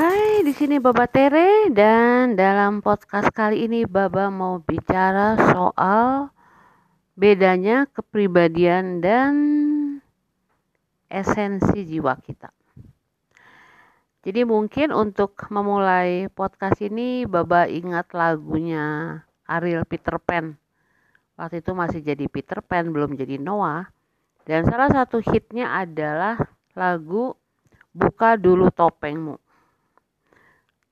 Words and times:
Hai, 0.00 0.40
di 0.40 0.56
sini 0.56 0.80
Baba 0.80 1.04
Tere 1.04 1.68
dan 1.68 2.32
dalam 2.32 2.80
podcast 2.80 3.28
kali 3.36 3.68
ini 3.68 3.84
Baba 3.84 4.32
mau 4.32 4.56
bicara 4.56 5.36
soal 5.52 6.32
bedanya 7.12 7.84
kepribadian 7.84 9.04
dan 9.04 9.34
esensi 11.04 11.84
jiwa 11.84 12.16
kita. 12.16 12.48
Jadi 14.24 14.40
mungkin 14.48 14.88
untuk 14.96 15.36
memulai 15.52 16.32
podcast 16.32 16.80
ini 16.80 17.28
Baba 17.28 17.68
ingat 17.68 18.16
lagunya 18.16 19.20
Ariel 19.44 19.84
Peter 19.84 20.16
Pan. 20.16 20.56
Waktu 21.36 21.60
itu 21.60 21.76
masih 21.76 22.00
jadi 22.00 22.24
Peter 22.24 22.64
Pan, 22.64 22.88
belum 22.88 23.20
jadi 23.20 23.36
Noah. 23.36 23.92
Dan 24.48 24.64
salah 24.64 24.88
satu 24.88 25.20
hitnya 25.20 25.76
adalah 25.76 26.40
lagu 26.72 27.36
Buka 27.92 28.40
Dulu 28.40 28.72
Topengmu 28.72 29.49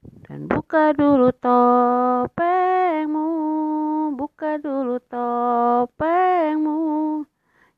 dan 0.02 0.46
buka 0.46 0.94
dulu 0.94 1.34
topengmu, 1.34 3.28
buka 4.14 4.62
dulu 4.62 5.02
topengmu. 5.02 6.78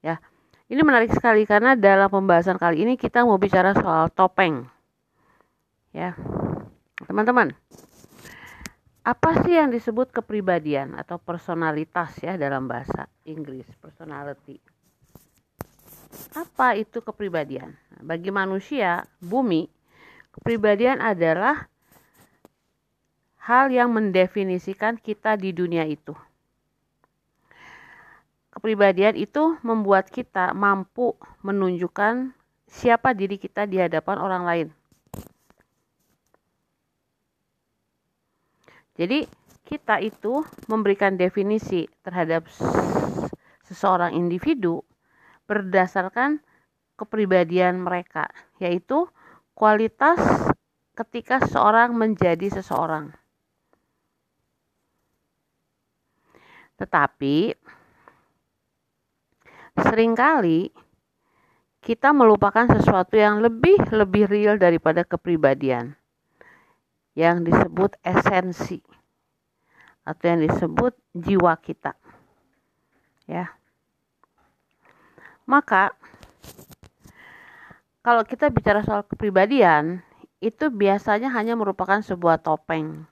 Ya, 0.04 0.20
ini 0.68 0.84
menarik 0.84 1.14
sekali 1.16 1.48
karena 1.48 1.72
dalam 1.78 2.12
pembahasan 2.12 2.60
kali 2.60 2.84
ini 2.84 3.00
kita 3.00 3.24
mau 3.24 3.40
bicara 3.40 3.72
soal 3.72 4.12
topeng. 4.12 4.68
Ya, 5.96 6.12
teman-teman. 7.08 7.56
Apa 9.00 9.40
sih 9.40 9.56
yang 9.56 9.72
disebut 9.72 10.12
kepribadian 10.12 10.92
atau 10.92 11.16
personalitas 11.16 12.20
ya 12.20 12.36
dalam 12.36 12.68
bahasa 12.68 13.08
Inggris, 13.24 13.64
personality? 13.80 14.60
Apa 16.36 16.76
itu 16.76 17.00
kepribadian? 17.00 17.80
Bagi 18.04 18.28
manusia, 18.28 19.08
bumi, 19.24 19.72
kepribadian 20.36 21.00
adalah 21.00 21.69
hal 23.40 23.72
yang 23.72 23.92
mendefinisikan 23.96 25.00
kita 25.00 25.40
di 25.40 25.56
dunia 25.56 25.88
itu. 25.88 26.12
Kepribadian 28.50 29.16
itu 29.16 29.56
membuat 29.64 30.12
kita 30.12 30.52
mampu 30.52 31.16
menunjukkan 31.40 32.36
siapa 32.68 33.16
diri 33.16 33.40
kita 33.40 33.64
di 33.64 33.80
hadapan 33.80 34.16
orang 34.20 34.42
lain. 34.44 34.68
Jadi, 39.00 39.24
kita 39.64 40.02
itu 40.02 40.44
memberikan 40.66 41.14
definisi 41.14 41.86
terhadap 42.02 42.50
seseorang 43.64 44.12
individu 44.18 44.82
berdasarkan 45.46 46.42
kepribadian 46.98 47.80
mereka, 47.80 48.28
yaitu 48.58 49.08
kualitas 49.54 50.18
ketika 50.98 51.40
seseorang 51.40 51.94
menjadi 51.96 52.60
seseorang. 52.60 53.19
Tetapi 56.80 57.52
sering 59.84 60.16
kali 60.16 60.72
kita 61.80 62.12
melupakan 62.16 62.68
sesuatu 62.68 63.16
yang 63.16 63.40
lebih 63.44 63.80
lebih 63.92 64.28
real 64.28 64.56
daripada 64.56 65.04
kepribadian 65.04 65.96
yang 67.16 67.44
disebut 67.44 67.96
esensi 68.00 68.80
atau 70.04 70.24
yang 70.24 70.40
disebut 70.44 70.96
jiwa 71.12 71.52
kita. 71.60 71.92
Ya. 73.28 73.52
Maka 75.44 75.92
kalau 78.00 78.24
kita 78.24 78.48
bicara 78.48 78.80
soal 78.80 79.04
kepribadian, 79.04 80.00
itu 80.40 80.72
biasanya 80.72 81.28
hanya 81.36 81.52
merupakan 81.52 82.00
sebuah 82.00 82.40
topeng, 82.40 83.04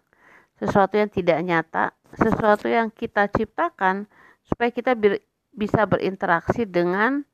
sesuatu 0.56 0.96
yang 0.96 1.12
tidak 1.12 1.44
nyata 1.44 1.92
sesuatu 2.17 2.70
yang 2.70 2.89
kita 2.89 3.28
ciptakan 3.28 4.08
supaya 4.48 4.70
kita 4.73 4.96
ber, 4.96 5.20
bisa 5.52 5.85
berinteraksi 5.85 6.64
dengan 6.64 7.27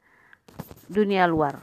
dunia 0.90 1.28
luar. 1.28 1.60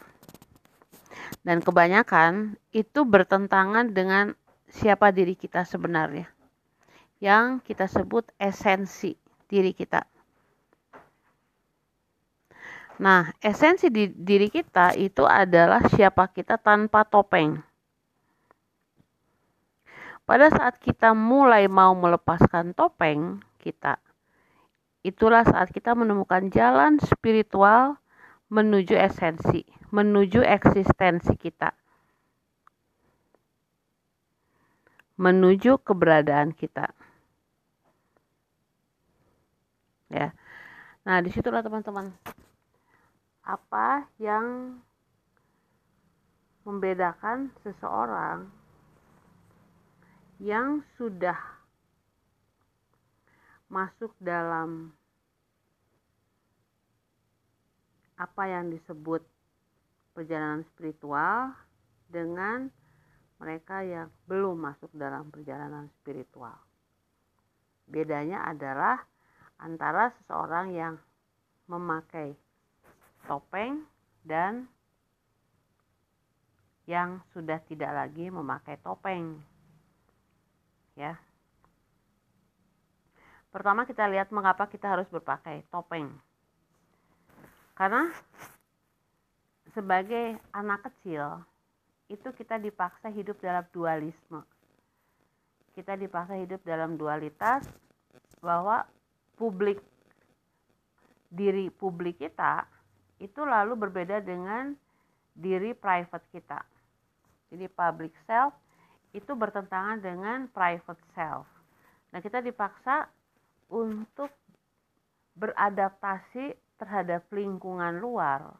Dan 1.41 1.59
kebanyakan 1.59 2.55
itu 2.69 3.01
bertentangan 3.01 3.91
dengan 3.91 4.38
siapa 4.69 5.09
diri 5.09 5.33
kita 5.33 5.66
sebenarnya. 5.66 6.29
Yang 7.17 7.66
kita 7.66 7.89
sebut 7.89 8.29
esensi 8.38 9.17
diri 9.49 9.73
kita. 9.73 10.05
Nah, 13.01 13.33
esensi 13.41 13.89
di 13.89 14.13
diri 14.13 14.45
kita 14.53 14.93
itu 14.93 15.25
adalah 15.25 15.81
siapa 15.89 16.29
kita 16.29 16.61
tanpa 16.61 17.01
topeng. 17.01 17.57
Pada 20.31 20.47
saat 20.47 20.79
kita 20.79 21.11
mulai 21.11 21.67
mau 21.67 21.91
melepaskan 21.91 22.71
topeng 22.71 23.43
kita, 23.59 23.99
itulah 25.03 25.43
saat 25.43 25.75
kita 25.75 25.91
menemukan 25.91 26.47
jalan 26.47 27.03
spiritual 27.03 27.99
menuju 28.47 28.95
esensi, 28.95 29.67
menuju 29.91 30.39
eksistensi 30.39 31.35
kita. 31.35 31.75
Menuju 35.19 35.83
keberadaan 35.83 36.55
kita. 36.55 36.95
Ya. 40.07 40.31
Nah, 41.03 41.19
di 41.19 41.27
situlah 41.27 41.59
teman-teman. 41.59 42.07
Apa 43.43 44.07
yang 44.15 44.79
membedakan 46.63 47.51
seseorang 47.67 48.60
yang 50.41 50.81
sudah 50.97 51.38
masuk 53.69 54.09
dalam 54.18 54.90
apa 58.18 58.44
yang 58.50 58.74
disebut 58.74 59.22
perjalanan 60.18 60.66
spiritual 60.74 61.53
dengan 62.09 62.74
mereka 63.38 63.85
yang 63.85 64.09
belum 64.25 64.57
masuk 64.57 64.90
dalam 64.97 65.29
perjalanan 65.29 65.94
spiritual. 66.02 66.58
Bedanya 67.85 68.41
adalah 68.50 68.97
antara 69.62 70.09
seseorang 70.22 70.73
yang 70.73 70.97
memakai 71.69 72.34
topeng 73.29 73.85
dan 74.25 74.66
yang 76.90 77.22
sudah 77.29 77.62
tidak 77.69 77.94
lagi 77.94 78.25
memakai 78.34 78.81
topeng 78.81 79.50
ya. 80.96 81.16
Pertama 83.52 83.84
kita 83.84 84.07
lihat 84.07 84.31
mengapa 84.31 84.63
kita 84.72 84.88
harus 84.88 85.07
berpakai 85.12 85.68
topeng. 85.68 86.07
Karena 87.75 88.07
sebagai 89.75 90.40
anak 90.56 90.88
kecil 90.88 91.44
itu 92.07 92.31
kita 92.35 92.59
dipaksa 92.59 93.12
hidup 93.12 93.40
dalam 93.44 93.63
dualisme. 93.75 94.44
Kita 95.75 95.96
dipaksa 95.96 96.35
hidup 96.40 96.63
dalam 96.63 97.00
dualitas 97.00 97.68
bahwa 98.44 98.84
publik 99.40 99.79
diri 101.31 101.72
publik 101.72 102.19
kita 102.19 102.68
itu 103.23 103.40
lalu 103.47 103.79
berbeda 103.79 104.19
dengan 104.19 104.75
diri 105.31 105.72
private 105.72 106.28
kita. 106.35 106.59
Jadi 107.52 107.68
public 107.72 108.12
self 108.28 108.52
itu 109.11 109.31
bertentangan 109.35 109.99
dengan 109.99 110.47
private 110.51 111.03
self. 111.16 111.47
Nah, 112.11 112.19
kita 112.23 112.39
dipaksa 112.39 113.07
untuk 113.72 114.31
beradaptasi 115.35 116.55
terhadap 116.75 117.23
lingkungan 117.31 117.99
luar, 118.03 118.51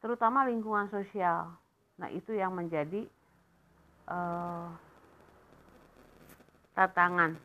terutama 0.00 0.48
lingkungan 0.48 0.88
sosial. 0.88 1.52
Nah, 2.00 2.08
itu 2.08 2.32
yang 2.32 2.56
menjadi 2.56 3.04
uh, 4.08 4.72
tantangan. 6.72 7.36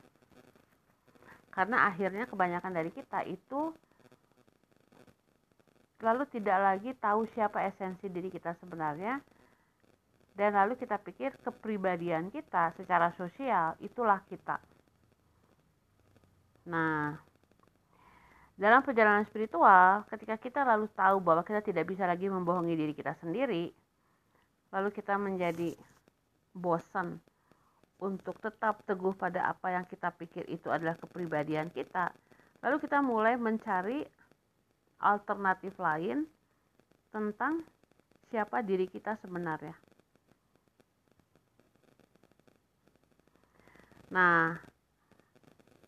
Karena 1.51 1.87
akhirnya 1.87 2.27
kebanyakan 2.27 2.71
dari 2.75 2.91
kita 2.91 3.23
itu 3.27 3.71
lalu 6.03 6.27
tidak 6.31 6.57
lagi 6.59 6.91
tahu 6.99 7.23
siapa 7.31 7.63
esensi 7.65 8.11
diri 8.11 8.27
kita 8.27 8.53
sebenarnya 8.59 9.23
dan 10.35 10.51
lalu 10.51 10.75
kita 10.75 10.99
pikir 10.99 11.31
kepribadian 11.41 12.27
kita 12.27 12.75
secara 12.75 13.15
sosial 13.15 13.79
itulah 13.79 14.19
kita. 14.27 14.59
Nah, 16.67 17.15
dalam 18.59 18.83
perjalanan 18.83 19.23
spiritual, 19.27 20.03
ketika 20.11 20.35
kita 20.35 20.61
lalu 20.67 20.91
tahu 20.91 21.23
bahwa 21.23 21.43
kita 21.43 21.63
tidak 21.63 21.87
bisa 21.87 22.03
lagi 22.03 22.27
membohongi 22.27 22.75
diri 22.75 22.91
kita 22.91 23.15
sendiri, 23.23 23.71
lalu 24.75 24.89
kita 24.91 25.15
menjadi 25.15 25.71
bosan 26.51 27.19
untuk 27.99 28.35
tetap 28.43 28.83
teguh 28.83 29.15
pada 29.15 29.47
apa 29.47 29.71
yang 29.71 29.87
kita 29.87 30.11
pikir 30.19 30.43
itu 30.51 30.67
adalah 30.67 30.99
kepribadian 30.99 31.71
kita, 31.71 32.11
lalu 32.59 32.83
kita 32.83 32.99
mulai 32.99 33.39
mencari 33.39 34.03
alternatif 34.99 35.75
lain 35.79 36.27
tentang 37.11 37.63
siapa 38.27 38.59
diri 38.59 38.87
kita 38.91 39.15
sebenarnya. 39.23 39.84
Nah, 44.15 44.55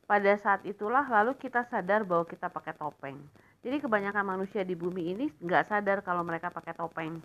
pada 0.04 0.36
saat 0.36 0.68
itulah 0.68 1.08
lalu 1.08 1.40
kita 1.40 1.64
sadar 1.64 2.04
bahwa 2.04 2.28
kita 2.28 2.52
pakai 2.52 2.76
topeng. 2.76 3.16
Jadi 3.64 3.80
kebanyakan 3.80 4.24
manusia 4.36 4.68
di 4.68 4.76
bumi 4.76 5.16
ini 5.16 5.26
nggak 5.40 5.68
sadar 5.72 6.04
kalau 6.04 6.28
mereka 6.28 6.52
pakai 6.52 6.76
topeng, 6.76 7.24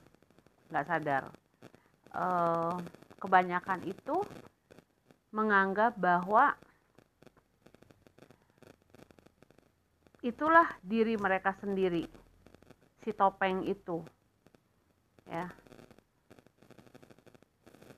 nggak 0.71 0.87
sadar. 0.87 1.27
E, 2.15 2.25
kebanyakan 3.19 3.83
itu 3.83 4.23
menganggap 5.35 5.99
bahwa 5.99 6.55
itulah 10.23 10.71
diri 10.87 11.19
mereka 11.19 11.51
sendiri, 11.59 12.07
si 13.03 13.11
topeng 13.11 13.67
itu, 13.67 14.03
ya. 15.27 15.51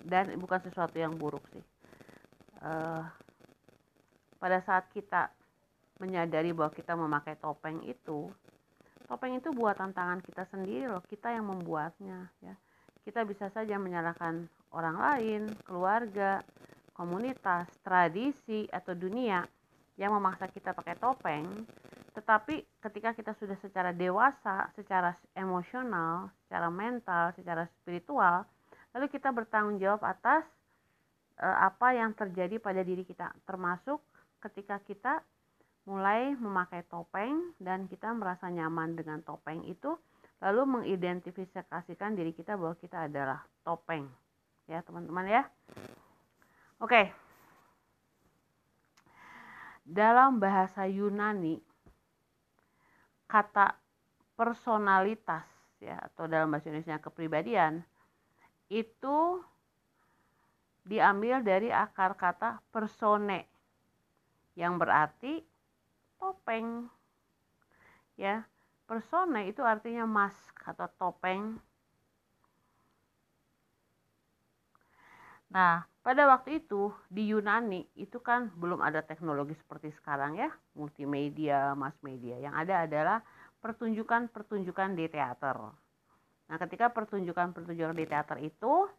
Dan 0.04 0.36
bukan 0.40 0.60
sesuatu 0.64 0.96
yang 0.96 1.16
buruk 1.16 1.44
sih. 1.52 1.73
Uh, 2.64 3.04
pada 4.40 4.64
saat 4.64 4.88
kita 4.96 5.28
menyadari 6.00 6.56
bahwa 6.56 6.72
kita 6.72 6.96
memakai 6.96 7.36
topeng 7.36 7.84
itu 7.84 8.32
topeng 9.04 9.36
itu 9.36 9.52
buatan 9.52 9.92
tangan 9.92 10.24
kita 10.24 10.48
sendiri 10.48 10.88
loh 10.88 11.04
kita 11.04 11.32
yang 11.32 11.44
membuatnya 11.48 12.32
ya. 12.40 12.56
Kita 13.04 13.20
bisa 13.28 13.52
saja 13.52 13.76
menyalahkan 13.76 14.48
orang 14.72 14.96
lain 14.96 15.42
keluarga 15.68 16.40
komunitas 16.96 17.68
tradisi 17.84 18.64
atau 18.72 18.96
dunia 18.96 19.44
yang 20.00 20.16
memaksa 20.16 20.48
kita 20.48 20.72
pakai 20.72 20.96
topeng. 20.96 21.44
Tetapi 22.16 22.80
ketika 22.80 23.12
kita 23.12 23.36
sudah 23.36 23.60
secara 23.60 23.92
dewasa 23.92 24.72
secara 24.72 25.12
emosional 25.36 26.32
secara 26.48 26.72
mental 26.72 27.34
secara 27.36 27.68
spiritual 27.80 28.46
lalu 28.94 29.10
kita 29.10 29.34
bertanggung 29.34 29.76
jawab 29.82 30.00
atas 30.06 30.46
uh, 31.40 31.56
apa 31.66 31.96
yang 31.96 32.12
terjadi 32.14 32.60
pada 32.62 32.84
diri 32.86 33.02
kita. 33.02 33.32
Termasuk 33.48 34.02
ketika 34.38 34.78
kita 34.82 35.22
mulai 35.84 36.32
memakai 36.36 36.84
topeng 36.88 37.52
dan 37.60 37.84
kita 37.88 38.12
merasa 38.16 38.48
nyaman 38.48 38.96
dengan 38.96 39.20
topeng 39.20 39.64
itu 39.68 39.92
lalu 40.40 40.80
mengidentifikasikan 40.80 42.16
diri 42.16 42.32
kita 42.36 42.56
bahwa 42.56 42.76
kita 42.76 43.08
adalah 43.08 43.44
topeng. 43.64 44.08
Ya 44.68 44.80
teman-teman 44.80 45.28
ya. 45.28 45.42
Oke. 46.80 47.12
Dalam 49.84 50.40
bahasa 50.40 50.88
Yunani 50.88 51.60
kata 53.28 53.76
personalitas 54.32 55.44
ya 55.80 56.00
atau 56.00 56.24
dalam 56.24 56.48
bahasa 56.48 56.72
Indonesia 56.72 56.96
kepribadian 56.96 57.84
itu 58.72 59.44
diambil 60.84 61.40
dari 61.40 61.72
akar 61.72 62.14
kata 62.14 62.60
persone 62.68 63.48
yang 64.54 64.76
berarti 64.78 65.42
topeng. 66.20 66.86
Ya, 68.14 68.46
persona 68.86 69.42
itu 69.42 69.64
artinya 69.64 70.06
mask 70.06 70.54
atau 70.62 70.86
topeng. 71.00 71.58
Nah, 75.50 75.86
pada 76.02 76.26
waktu 76.26 76.62
itu 76.62 76.90
di 77.06 77.30
Yunani 77.30 77.86
itu 77.94 78.18
kan 78.18 78.50
belum 78.58 78.82
ada 78.82 79.02
teknologi 79.02 79.54
seperti 79.54 79.90
sekarang 79.94 80.38
ya, 80.38 80.50
multimedia, 80.74 81.74
mass 81.78 81.94
media. 82.02 82.38
Yang 82.38 82.54
ada 82.66 82.74
adalah 82.86 83.18
pertunjukan-pertunjukan 83.62 84.98
di 84.98 85.06
teater. 85.08 85.56
Nah, 86.44 86.56
ketika 86.60 86.92
pertunjukan-pertunjukan 86.92 87.96
di 87.96 88.06
teater 88.06 88.38
itu 88.42 88.90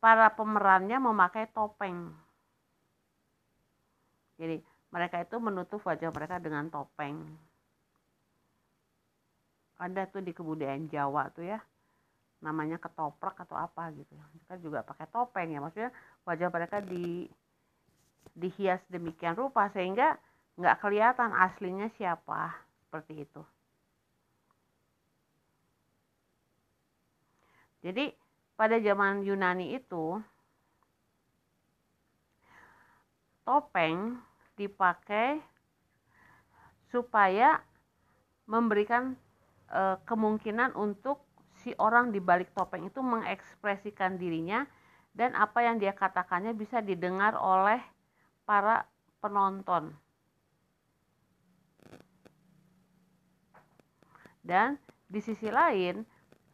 para 0.00 0.32
pemerannya 0.32 0.96
memakai 0.96 1.46
topeng 1.52 2.10
jadi 4.40 4.56
mereka 4.88 5.20
itu 5.20 5.36
menutup 5.36 5.84
wajah 5.84 6.08
mereka 6.08 6.40
dengan 6.40 6.72
topeng. 6.72 7.28
Ada 9.76 10.08
tuh 10.08 10.24
di 10.24 10.32
kebudayaan 10.32 10.88
Jawa 10.88 11.28
tuh 11.32 11.44
ya, 11.44 11.60
namanya 12.40 12.80
ketoprak 12.80 13.36
atau 13.36 13.56
apa 13.60 13.92
gitu. 13.92 14.16
Mereka 14.16 14.54
juga 14.64 14.80
pakai 14.80 15.06
topeng 15.12 15.52
ya, 15.52 15.60
maksudnya 15.60 15.92
wajah 16.24 16.48
mereka 16.48 16.80
di 16.80 17.28
dihias 18.32 18.80
demikian 18.88 19.36
rupa 19.36 19.68
sehingga 19.76 20.16
nggak 20.56 20.80
kelihatan 20.80 21.32
aslinya 21.36 21.92
siapa 22.00 22.56
seperti 22.88 23.28
itu. 23.28 23.42
Jadi 27.80 28.12
pada 28.60 28.76
zaman 28.76 29.24
Yunani 29.24 29.72
itu 29.72 30.20
topeng 33.48 34.20
dipakai 34.60 35.40
supaya 36.92 37.64
memberikan 38.44 39.16
e, 39.64 39.96
kemungkinan 40.04 40.76
untuk 40.76 41.24
si 41.64 41.72
orang 41.80 42.12
di 42.12 42.20
balik 42.20 42.52
topeng 42.52 42.84
itu 42.84 43.00
mengekspresikan 43.00 44.20
dirinya 44.20 44.68
dan 45.16 45.32
apa 45.40 45.64
yang 45.64 45.80
dia 45.80 45.96
katakannya 45.96 46.52
bisa 46.52 46.84
didengar 46.84 47.40
oleh 47.40 47.80
para 48.44 48.84
penonton. 49.24 49.96
Dan 54.44 54.76
di 55.08 55.24
sisi 55.24 55.48
lain, 55.48 56.04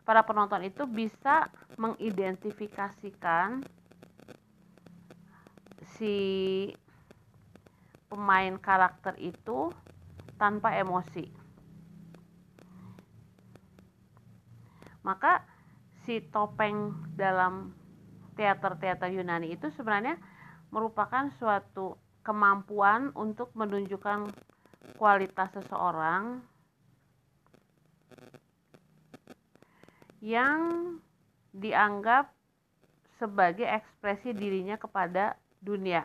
para 0.07 0.23
penonton 0.23 0.63
itu 0.63 0.87
bisa 0.87 1.51
mengidentifikasikan 1.75 3.67
si 5.99 6.17
pemain 8.07 8.55
karakter 8.63 9.19
itu 9.19 9.75
tanpa 10.39 10.79
emosi. 10.79 11.27
Maka 15.03 15.43
si 16.07 16.23
topeng 16.31 16.95
dalam 17.19 17.75
teater-teater 18.39 19.11
Yunani 19.11 19.59
itu 19.59 19.75
sebenarnya 19.75 20.15
merupakan 20.71 21.31
suatu 21.35 21.99
kemampuan 22.23 23.11
untuk 23.19 23.51
menunjukkan 23.59 24.31
kualitas 24.99 25.51
seseorang 25.55 26.43
yang 30.21 30.97
dianggap 31.53 32.33
sebagai 33.17 33.65
ekspresi 33.65 34.37
dirinya 34.37 34.77
kepada 34.77 35.37
dunia. 35.61 36.05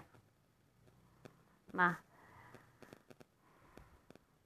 Nah, 1.76 1.96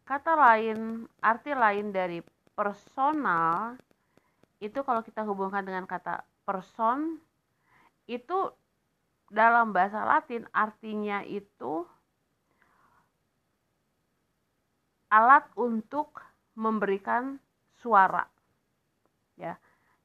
kata 0.06 0.34
lain, 0.34 1.06
arti 1.22 1.52
lain 1.54 1.94
dari 1.94 2.22
personal 2.54 3.78
itu 4.64 4.82
kalau 4.82 5.02
kita 5.06 5.22
hubungkan 5.28 5.62
dengan 5.62 5.86
kata 5.86 6.24
person 6.48 7.20
itu 8.06 8.54
dalam 9.30 9.74
bahasa 9.74 10.06
Latin 10.06 10.46
artinya 10.54 11.26
itu 11.26 11.86
alat 15.10 15.46
untuk 15.58 16.22
memberikan 16.54 17.42
suara. 17.82 18.35
Ya. 19.36 19.60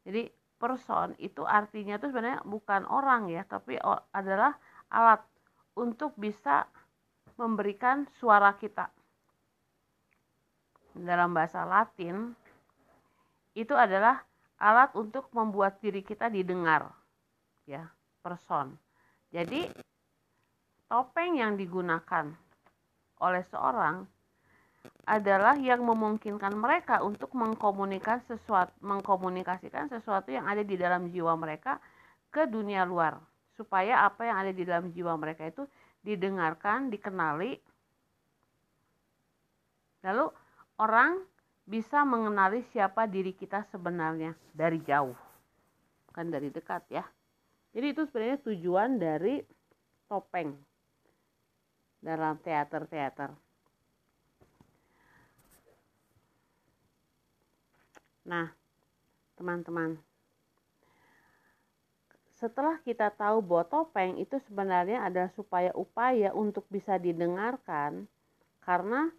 Jadi 0.06 0.30
person 0.60 1.16
itu 1.16 1.42
artinya 1.49 1.96
itu 1.96 2.12
sebenarnya 2.12 2.44
bukan 2.44 2.84
orang 2.84 3.32
ya, 3.32 3.42
tapi 3.49 3.80
adalah 4.12 4.56
alat 4.92 5.25
untuk 5.78 6.12
bisa 6.20 6.68
memberikan 7.40 8.04
suara 8.20 8.52
kita. 8.58 8.92
Dalam 10.92 11.32
bahasa 11.32 11.64
Latin, 11.64 12.37
itu 13.56 13.72
adalah 13.72 14.20
alat 14.60 14.92
untuk 14.92 15.32
membuat 15.32 15.80
diri 15.80 16.04
kita 16.04 16.28
didengar. 16.28 16.92
Ya, 17.64 17.88
person. 18.20 18.76
Jadi, 19.30 19.70
topeng 20.90 21.38
yang 21.38 21.54
digunakan 21.54 22.34
oleh 23.22 23.44
seorang 23.49 24.04
adalah 25.09 25.57
yang 25.57 25.85
memungkinkan 25.85 26.52
mereka 26.57 27.00
untuk 27.00 27.33
mengkomunikasikan 27.33 28.26
sesuatu, 28.28 28.73
mengkomunikasikan 28.85 29.88
sesuatu 29.88 30.28
yang 30.33 30.45
ada 30.49 30.61
di 30.61 30.76
dalam 30.76 31.09
jiwa 31.09 31.37
mereka 31.37 31.80
ke 32.30 32.47
dunia 32.47 32.85
luar 32.85 33.19
supaya 33.61 34.09
apa 34.09 34.25
yang 34.25 34.37
ada 34.40 34.52
di 34.57 34.64
dalam 34.64 34.88
jiwa 34.92 35.12
mereka 35.21 35.45
itu 35.45 35.69
didengarkan, 36.00 36.88
dikenali. 36.88 37.61
Lalu 40.00 40.33
orang 40.80 41.21
bisa 41.69 42.02
mengenali 42.09 42.64
siapa 42.73 43.04
diri 43.04 43.37
kita 43.37 43.69
sebenarnya 43.69 44.33
dari 44.57 44.80
jauh, 44.80 45.16
bukan 46.09 46.26
dari 46.33 46.49
dekat 46.49 46.88
ya. 46.88 47.04
Jadi 47.71 47.87
itu 47.92 48.02
sebenarnya 48.09 48.38
tujuan 48.42 48.97
dari 48.97 49.45
topeng 50.09 50.57
dalam 52.00 52.40
teater-teater. 52.40 53.50
Nah, 58.30 58.46
teman-teman, 59.34 59.99
setelah 62.38 62.78
kita 62.87 63.10
tahu 63.10 63.42
bahwa 63.42 63.66
topeng 63.66 64.22
itu 64.22 64.38
sebenarnya 64.46 65.02
adalah 65.02 65.34
supaya 65.34 65.75
upaya 65.75 66.30
untuk 66.30 66.62
bisa 66.70 66.94
didengarkan 66.94 68.06
karena 68.62 69.10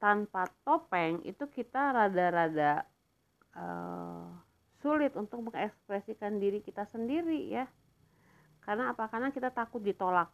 tanpa 0.00 0.48
topeng 0.64 1.20
itu 1.28 1.44
kita 1.52 1.92
rada-rada 1.92 2.88
uh, 3.52 4.32
sulit 4.80 5.12
untuk 5.12 5.52
mengekspresikan 5.52 6.40
diri 6.40 6.64
kita 6.64 6.88
sendiri 6.88 7.52
ya. 7.52 7.68
Karena 8.64 8.96
apa? 8.96 9.12
Karena 9.12 9.28
kita 9.28 9.52
takut 9.52 9.84
ditolak. 9.84 10.32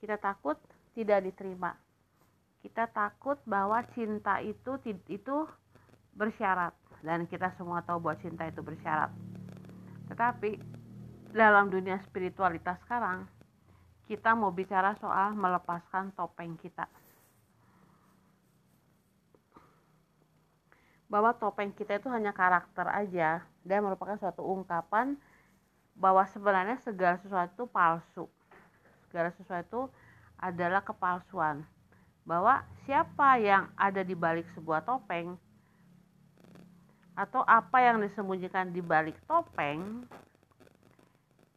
Kita 0.00 0.16
takut 0.16 0.56
tidak 0.96 1.28
diterima. 1.28 1.76
Kita 2.64 2.88
takut 2.88 3.36
bahwa 3.44 3.84
cinta 3.94 4.40
itu 4.42 4.80
itu 5.06 5.36
bersyarat. 6.14 6.74
Dan 7.00 7.24
kita 7.24 7.52
semua 7.56 7.80
tahu 7.80 8.00
bahwa 8.00 8.20
cinta 8.20 8.44
itu 8.44 8.60
bersyarat. 8.60 9.08
Tetapi 10.12 10.60
dalam 11.30 11.70
dunia 11.70 11.96
spiritualitas 12.02 12.76
sekarang 12.84 13.24
kita 14.10 14.34
mau 14.34 14.50
bicara 14.50 14.98
soal 14.98 15.38
melepaskan 15.38 16.10
topeng 16.18 16.58
kita. 16.58 16.90
Bahwa 21.06 21.30
topeng 21.38 21.70
kita 21.70 22.02
itu 22.02 22.10
hanya 22.10 22.34
karakter 22.34 22.90
aja 22.90 23.46
dan 23.62 23.86
merupakan 23.86 24.18
suatu 24.18 24.42
ungkapan 24.42 25.14
bahwa 25.94 26.26
sebenarnya 26.26 26.82
segala 26.82 27.22
sesuatu 27.22 27.70
palsu. 27.70 28.26
Segala 29.06 29.30
sesuatu 29.38 29.90
adalah 30.42 30.82
kepalsuan. 30.82 31.62
Bahwa 32.26 32.66
siapa 32.86 33.38
yang 33.38 33.70
ada 33.78 34.02
di 34.02 34.18
balik 34.18 34.50
sebuah 34.58 34.82
topeng 34.82 35.38
atau 37.14 37.42
apa 37.44 37.82
yang 37.82 38.00
disembunyikan 38.00 38.70
di 38.70 38.80
balik 38.80 39.18
topeng 39.26 40.06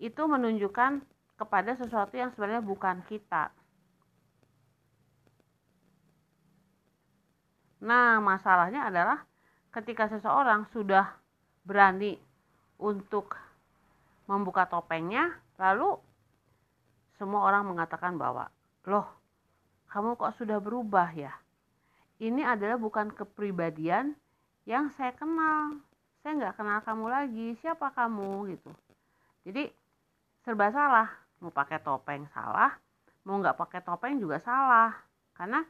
itu 0.02 0.22
menunjukkan 0.26 1.00
kepada 1.40 1.76
sesuatu 1.80 2.14
yang 2.16 2.30
sebenarnya 2.36 2.64
bukan 2.64 3.02
kita. 3.08 3.50
Nah, 7.84 8.24
masalahnya 8.24 8.88
adalah 8.88 9.28
ketika 9.76 10.08
seseorang 10.08 10.64
sudah 10.72 11.20
berani 11.68 12.16
untuk 12.80 13.36
membuka 14.24 14.64
topengnya, 14.68 15.36
lalu 15.60 16.00
semua 17.20 17.44
orang 17.44 17.68
mengatakan 17.68 18.16
bahwa, 18.16 18.48
"Loh, 18.88 19.08
kamu 19.92 20.16
kok 20.16 20.40
sudah 20.40 20.64
berubah 20.64 21.12
ya?" 21.12 21.36
Ini 22.24 22.48
adalah 22.48 22.80
bukan 22.80 23.12
kepribadian 23.12 24.16
yang 24.64 24.92
saya 24.96 25.12
kenal. 25.16 25.80
Saya 26.24 26.40
nggak 26.40 26.56
kenal 26.56 26.80
kamu 26.84 27.06
lagi. 27.12 27.48
Siapa 27.60 27.92
kamu 27.92 28.56
gitu. 28.56 28.72
Jadi 29.44 29.68
serba 30.44 30.68
salah 30.76 31.08
mau 31.40 31.52
pakai 31.52 31.80
topeng 31.80 32.28
salah 32.32 32.76
mau 33.24 33.40
nggak 33.40 33.56
pakai 33.56 33.80
topeng 33.80 34.20
juga 34.20 34.44
salah 34.44 34.92
karena 35.36 35.64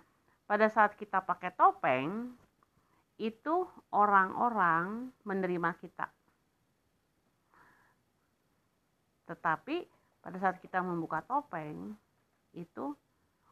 pada 0.50 0.66
saat 0.66 0.98
kita 0.98 1.22
pakai 1.22 1.54
topeng 1.54 2.34
itu 3.22 3.66
orang-orang 3.94 5.14
menerima 5.22 5.78
kita 5.78 6.10
tetapi 9.30 9.86
pada 10.26 10.38
saat 10.42 10.58
kita 10.58 10.82
membuka 10.82 11.22
topeng 11.22 11.94
itu 12.58 12.98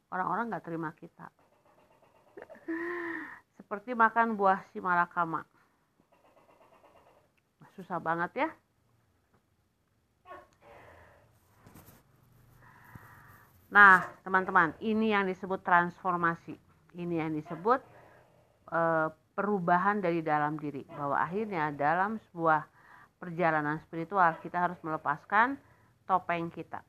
orang-orang 0.10 0.50
nggak 0.50 0.65
terima 0.65 0.89
kita 0.98 1.29
seperti 3.72 3.96
makan 3.96 4.36
buah 4.36 4.68
si 4.75 4.84
malakama 4.84 5.48
susah 7.80 8.04
banget 8.04 8.44
ya 8.44 8.50
Nah, 13.72 14.04
teman-teman, 14.28 14.75
ini 14.84 15.16
yang 15.16 15.24
disebut 15.24 15.63
transformasi. 15.63 16.60
Ini 16.92 17.24
yang 17.24 17.32
disebut 17.40 17.80
e, 18.68 19.08
perubahan 19.32 20.04
dari 20.04 20.20
dalam 20.20 20.60
diri. 20.60 20.84
Bahwa 20.92 21.16
akhirnya 21.16 21.72
dalam 21.72 22.20
sebuah 22.20 22.68
perjalanan 23.16 23.80
spiritual 23.88 24.36
kita 24.44 24.60
harus 24.60 24.75
melepaskan 24.84 25.56
topeng 26.04 26.51
kita. 26.51 26.84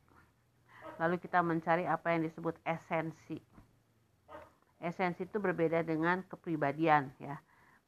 Lalu 0.99 1.23
kita 1.23 1.39
mencari 1.39 1.87
apa 1.87 2.19
yang 2.19 2.27
disebut 2.27 2.59
esensi. 2.67 3.52
Esensi 4.83 5.23
itu 5.23 5.39
berbeda 5.39 5.79
dengan 5.87 6.19
kepribadian 6.27 7.07
ya. 7.23 7.39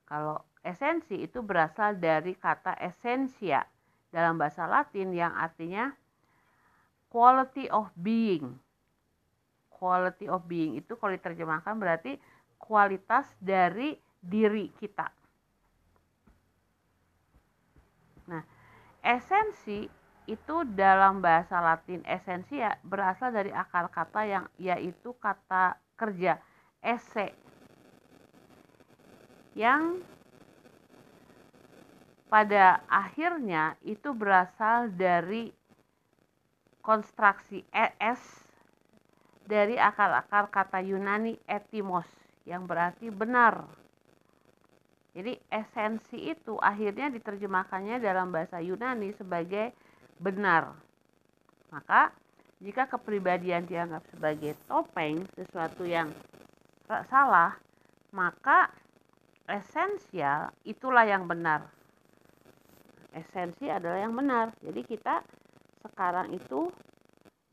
Kalau 0.07 0.39
esensi 0.63 1.19
itu 1.19 1.43
berasal 1.43 1.99
dari 1.99 2.31
kata 2.39 2.79
esensia 2.79 3.67
dalam 4.15 4.39
bahasa 4.39 4.63
Latin 4.63 5.11
yang 5.11 5.35
artinya 5.35 5.91
quality 7.11 7.67
of 7.67 7.91
being 7.99 8.55
quality 9.75 10.31
of 10.31 10.47
being 10.47 10.79
itu 10.79 10.95
kalau 10.95 11.11
diterjemahkan 11.11 11.75
berarti 11.75 12.15
kualitas 12.55 13.27
dari 13.43 13.99
diri 14.23 14.71
kita. 14.79 15.11
Nah, 18.31 18.41
esensi 19.03 19.85
itu 20.25 20.55
dalam 20.73 21.21
bahasa 21.21 21.61
Latin 21.61 22.01
esensia 22.07 22.81
berasal 22.81 23.29
dari 23.29 23.53
akar 23.53 23.91
kata 23.93 24.21
yang 24.25 24.45
yaitu 24.57 25.13
kata 25.21 25.77
kerja 25.93 26.41
esse 26.85 27.33
yang 29.57 29.97
pada 32.29 32.83
akhirnya 32.85 33.73
itu 33.81 34.11
berasal 34.13 34.91
dari 34.93 35.49
konstruksi 36.85 37.65
es 37.73 38.21
dari 39.45 39.79
akar-akar 39.79 40.51
kata 40.53 40.81
Yunani 40.85 41.37
etimos 41.49 42.05
yang 42.45 42.69
berarti 42.69 43.09
benar. 43.09 43.65
Jadi 45.15 45.39
esensi 45.47 46.35
itu 46.35 46.59
akhirnya 46.59 47.07
diterjemahkannya 47.07 48.03
dalam 48.03 48.35
bahasa 48.35 48.59
Yunani 48.59 49.15
sebagai 49.15 49.71
benar. 50.19 50.75
Maka 51.71 52.11
jika 52.59 52.89
kepribadian 52.89 53.63
dianggap 53.63 54.03
sebagai 54.11 54.59
topeng, 54.67 55.23
sesuatu 55.39 55.87
yang 55.87 56.11
salah, 56.85 57.57
maka 58.13 58.69
esensial 59.49 60.53
itulah 60.65 61.05
yang 61.05 61.25
benar. 61.25 61.69
Esensi 63.15 63.69
adalah 63.71 64.01
yang 64.01 64.13
benar. 64.13 64.51
Jadi 64.59 64.81
kita 64.83 65.23
sekarang 65.85 66.33
itu 66.33 66.69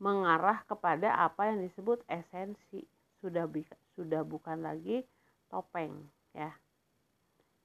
mengarah 0.01 0.65
kepada 0.67 1.15
apa 1.15 1.53
yang 1.53 1.63
disebut 1.63 2.03
esensi 2.11 2.83
sudah 3.23 3.47
sudah 3.95 4.25
bukan 4.27 4.59
lagi 4.59 4.99
topeng 5.47 5.95
ya 6.35 6.51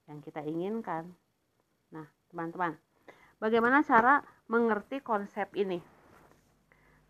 yang 0.06 0.22
kita 0.22 0.40
inginkan. 0.46 1.10
Nah, 1.92 2.06
teman-teman, 2.32 2.78
bagaimana 3.42 3.84
cara 3.84 4.24
mengerti 4.46 5.02
konsep 5.04 5.50
ini? 5.58 5.82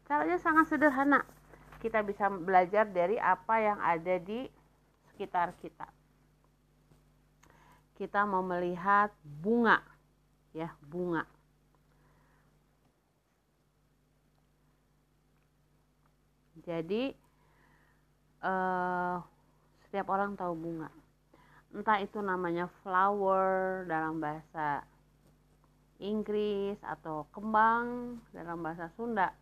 Caranya 0.09 0.41
sangat 0.41 0.73
sederhana. 0.73 1.23
Kita 1.79 2.03
bisa 2.03 2.27
belajar 2.31 2.87
dari 2.91 3.17
apa 3.19 3.55
yang 3.63 3.79
ada 3.79 4.19
di 4.19 4.51
sekitar 5.15 5.55
kita. 5.63 5.87
Kita 7.95 8.23
mau 8.27 8.43
melihat 8.43 9.11
bunga, 9.23 9.83
ya, 10.55 10.71
bunga 10.87 11.27
jadi 16.69 17.17
uh, 18.45 19.25
setiap 19.89 20.13
orang 20.13 20.37
tahu 20.37 20.53
bunga 20.53 20.93
entah 21.73 21.97
itu 22.05 22.21
namanya 22.21 22.69
flower 22.85 23.89
dalam 23.89 24.21
bahasa 24.21 24.85
Inggris 25.97 26.77
atau 26.85 27.25
kembang 27.33 28.21
dalam 28.37 28.61
bahasa 28.61 28.93
Sunda 29.01 29.33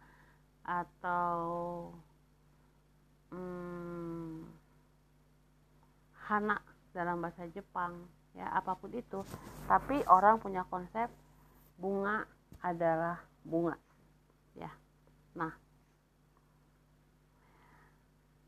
atau 0.63 1.91
hmm, 3.31 4.45
hana 6.27 6.59
dalam 6.93 7.23
bahasa 7.23 7.47
Jepang 7.55 8.07
ya 8.37 8.53
apa 8.53 8.77
pun 8.77 8.93
itu 8.93 9.25
tapi 9.65 10.05
orang 10.11 10.37
punya 10.43 10.67
konsep 10.69 11.09
bunga 11.81 12.29
adalah 12.61 13.21
bunga 13.45 13.77
ya 14.57 14.69
nah 15.33 15.53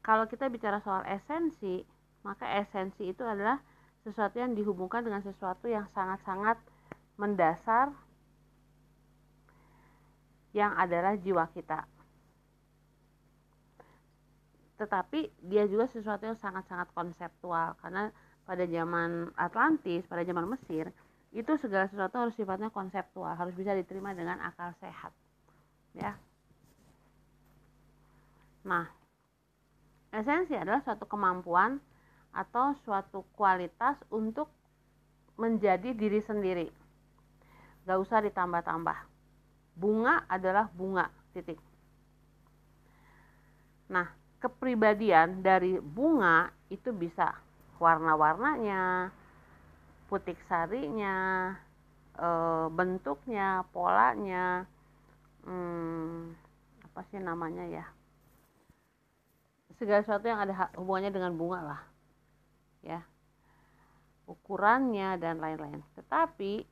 kalau 0.09 0.25
kita 0.25 0.49
bicara 0.49 0.81
soal 0.81 1.05
esensi, 1.05 1.85
maka 2.25 2.49
esensi 2.65 3.13
itu 3.13 3.21
adalah 3.21 3.61
sesuatu 4.09 4.41
yang 4.41 4.57
dihubungkan 4.57 5.05
dengan 5.05 5.21
sesuatu 5.21 5.69
yang 5.69 5.85
sangat-sangat 5.93 6.57
mendasar 7.21 7.93
yang 10.57 10.73
adalah 10.81 11.13
jiwa 11.21 11.45
kita. 11.53 11.85
Tetapi 14.79 15.29
dia 15.43 15.67
juga 15.67 15.91
sesuatu 15.91 16.25
yang 16.25 16.39
sangat-sangat 16.39 16.89
konseptual 16.95 17.75
karena 17.83 18.15
pada 18.47 18.65
zaman 18.65 19.29
Atlantis, 19.37 20.07
pada 20.09 20.25
zaman 20.25 20.49
Mesir, 20.49 20.89
itu 21.29 21.53
segala 21.61 21.85
sesuatu 21.93 22.17
harus 22.17 22.35
sifatnya 22.41 22.73
konseptual 22.73 23.37
harus 23.37 23.53
bisa 23.53 23.77
diterima 23.77 24.17
dengan 24.17 24.41
akal 24.41 24.73
sehat 24.81 25.13
ya. 25.93 26.17
Nah 28.65 28.89
esensi 30.09 30.57
adalah 30.57 30.81
suatu 30.81 31.05
kemampuan 31.05 31.77
atau 32.33 32.73
suatu 32.85 33.29
kualitas 33.37 34.01
untuk 34.09 34.49
menjadi 35.37 35.93
diri 35.93 36.25
sendiri. 36.25 36.67
Gak 37.85 37.99
usah 38.01 38.25
ditambah-tambah. 38.25 38.99
Bunga 39.77 40.25
adalah 40.29 40.73
bunga 40.73 41.13
titik. 41.37 41.61
Nah 43.93 44.09
kepribadian 44.39 45.43
dari 45.43 45.83
bunga 45.83 46.51
itu 46.71 46.95
bisa 46.95 47.35
warna-warnanya 47.83 49.11
putik 50.07 50.39
sarinya 50.47 51.53
e, 52.15 52.29
bentuknya 52.71 53.67
polanya 53.75 54.65
hmm, 55.43 56.35
apa 56.91 57.01
sih 57.11 57.19
namanya 57.19 57.67
ya? 57.67 57.87
Segala 59.79 60.03
sesuatu 60.03 60.27
yang 60.27 60.43
ada 60.43 60.71
hubungannya 60.75 61.13
dengan 61.15 61.35
bunga 61.39 61.61
lah 61.63 61.83
ya. 62.83 63.01
Ukurannya 64.27 65.17
dan 65.23 65.39
lain-lain. 65.39 65.81
Tetapi 65.95 66.67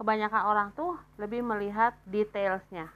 kebanyakan 0.00 0.42
orang 0.44 0.68
tuh 0.74 0.98
lebih 1.20 1.44
melihat 1.44 1.94
detailsnya 2.08 2.90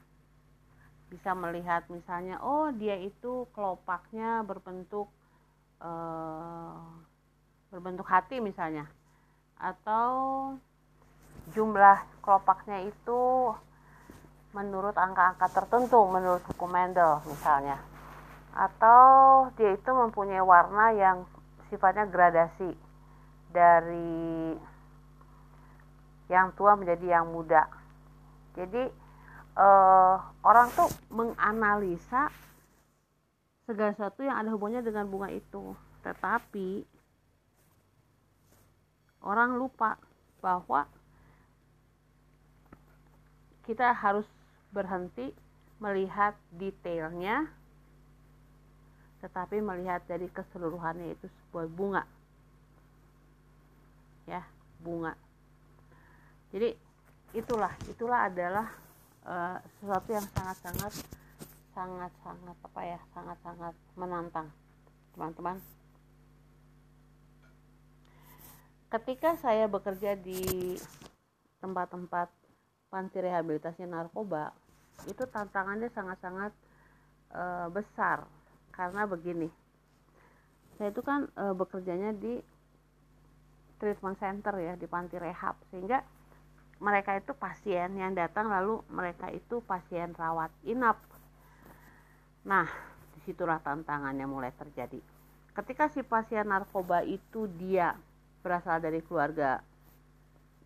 bisa 1.08 1.32
melihat 1.32 1.88
misalnya 1.88 2.36
oh 2.44 2.68
dia 2.76 3.00
itu 3.00 3.48
kelopaknya 3.56 4.44
berbentuk 4.44 5.08
uh, 5.80 6.76
berbentuk 7.72 8.08
hati 8.08 8.40
misalnya. 8.40 8.88
Atau 9.58 10.54
jumlah 11.56 12.04
kelopaknya 12.20 12.84
itu 12.84 13.52
menurut 14.52 14.96
angka-angka 14.96 15.48
tertentu 15.52 16.00
menurut 16.08 16.44
hukum 16.48 16.70
Mendel 16.72 17.20
misalnya. 17.28 17.80
Atau 18.56 19.48
dia 19.56 19.76
itu 19.76 19.90
mempunyai 19.92 20.42
warna 20.42 20.92
yang 20.96 21.16
sifatnya 21.68 22.08
gradasi 22.08 22.72
dari 23.52 24.56
yang 26.28 26.52
tua 26.56 26.76
menjadi 26.76 27.20
yang 27.20 27.32
muda. 27.32 27.68
Jadi 28.56 29.07
eh, 29.58 30.16
orang 30.46 30.70
tuh 30.72 30.88
menganalisa 31.10 32.30
segala 33.66 33.92
sesuatu 33.92 34.24
yang 34.24 34.38
ada 34.38 34.54
hubungannya 34.54 34.86
dengan 34.86 35.10
bunga 35.10 35.28
itu. 35.34 35.74
Tetapi 36.06 36.86
orang 39.26 39.58
lupa 39.58 39.98
bahwa 40.38 40.86
kita 43.66 43.92
harus 43.92 44.24
berhenti 44.72 45.34
melihat 45.82 46.32
detailnya 46.54 47.50
tetapi 49.18 49.58
melihat 49.58 50.02
dari 50.06 50.30
keseluruhannya 50.30 51.18
itu 51.18 51.26
sebuah 51.26 51.66
bunga. 51.74 52.02
Ya 54.30 54.46
bunga. 54.78 55.18
Jadi 56.54 56.78
itulah 57.34 57.74
itulah 57.90 58.30
adalah 58.30 58.70
uh, 59.24 59.58
sesuatu 59.78 60.10
yang 60.12 60.26
sangat-sangat 60.36 60.92
sangat-sangat 61.78 62.56
apa 62.58 62.80
ya 62.82 62.98
sangat-sangat 63.14 63.74
menantang 63.94 64.50
teman-teman. 65.14 65.62
Ketika 68.90 69.38
saya 69.38 69.70
bekerja 69.70 70.18
di 70.18 70.74
tempat-tempat 71.62 72.32
panti 72.88 73.20
rehabilitasi 73.20 73.84
narkoba 73.84 74.50
itu 75.06 75.22
tantangannya 75.28 75.92
sangat-sangat 75.92 76.52
e, 77.30 77.42
besar. 77.70 78.26
Karena 78.74 79.04
begini 79.04 79.46
saya 80.78 80.94
itu 80.94 81.02
kan 81.02 81.26
e, 81.34 81.44
bekerjanya 81.54 82.14
di 82.14 82.38
treatment 83.78 84.18
center 84.18 84.54
ya 84.58 84.74
di 84.74 84.86
panti 84.90 85.20
rehab. 85.20 85.54
Sehingga 85.70 86.02
mereka 86.78 87.18
itu 87.18 87.34
pasien 87.34 87.90
yang 87.98 88.14
datang 88.14 88.46
lalu 88.46 88.82
mereka 88.90 89.30
itu 89.34 89.58
pasien 89.66 90.14
rawat 90.14 90.50
inap. 90.62 90.98
Nah 92.46 92.66
di 93.14 93.20
situlah 93.26 93.58
tantangannya 93.62 94.26
mulai 94.26 94.54
terjadi. 94.54 95.02
Ketika 95.54 95.90
si 95.90 96.06
pasien 96.06 96.46
narkoba 96.46 97.02
itu 97.02 97.50
dia 97.58 97.98
berasal 98.46 98.78
dari 98.78 99.02
keluarga 99.02 99.58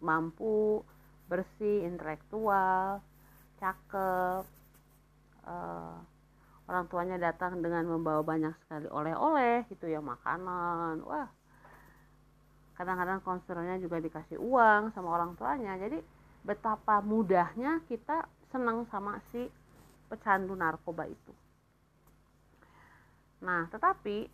mampu, 0.04 0.84
bersih, 1.32 1.88
intelektual, 1.88 3.00
cakep, 3.56 4.44
uh, 5.48 5.96
orang 6.68 6.84
tuanya 6.92 7.16
datang 7.16 7.64
dengan 7.64 7.88
membawa 7.88 8.20
banyak 8.20 8.52
sekali 8.66 8.86
oleh-oleh 8.92 9.64
gitu 9.72 9.88
ya 9.88 10.04
makanan, 10.04 11.00
wah 11.08 11.30
kadang-kadang 12.82 13.22
konselornya 13.22 13.78
juga 13.78 14.02
dikasih 14.02 14.42
uang 14.42 14.90
sama 14.90 15.14
orang 15.14 15.38
tuanya. 15.38 15.78
Jadi 15.78 16.02
betapa 16.42 16.98
mudahnya 16.98 17.78
kita 17.86 18.26
senang 18.50 18.90
sama 18.90 19.22
si 19.30 19.46
pecandu 20.10 20.58
narkoba 20.58 21.06
itu. 21.06 21.32
Nah 23.46 23.70
tetapi 23.70 24.26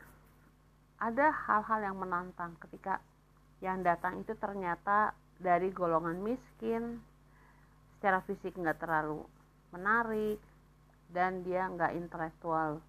ada 0.97 1.29
hal-hal 1.29 1.93
yang 1.93 1.97
menantang 2.01 2.57
ketika 2.57 3.05
yang 3.61 3.85
datang 3.85 4.25
itu 4.25 4.33
ternyata 4.41 5.13
dari 5.37 5.69
golongan 5.69 6.17
miskin 6.25 7.05
secara 8.01 8.25
fisik 8.25 8.57
nggak 8.57 8.81
terlalu 8.81 9.29
menarik 9.77 10.41
dan 11.13 11.45
dia 11.45 11.69
nggak 11.69 11.93
intelektual. 12.01 12.81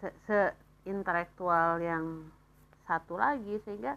Se, 0.00 0.08
se 0.24 0.56
intelektual 0.88 1.84
yang 1.84 2.32
satu 2.88 3.14
lagi 3.14 3.60
sehingga 3.62 3.94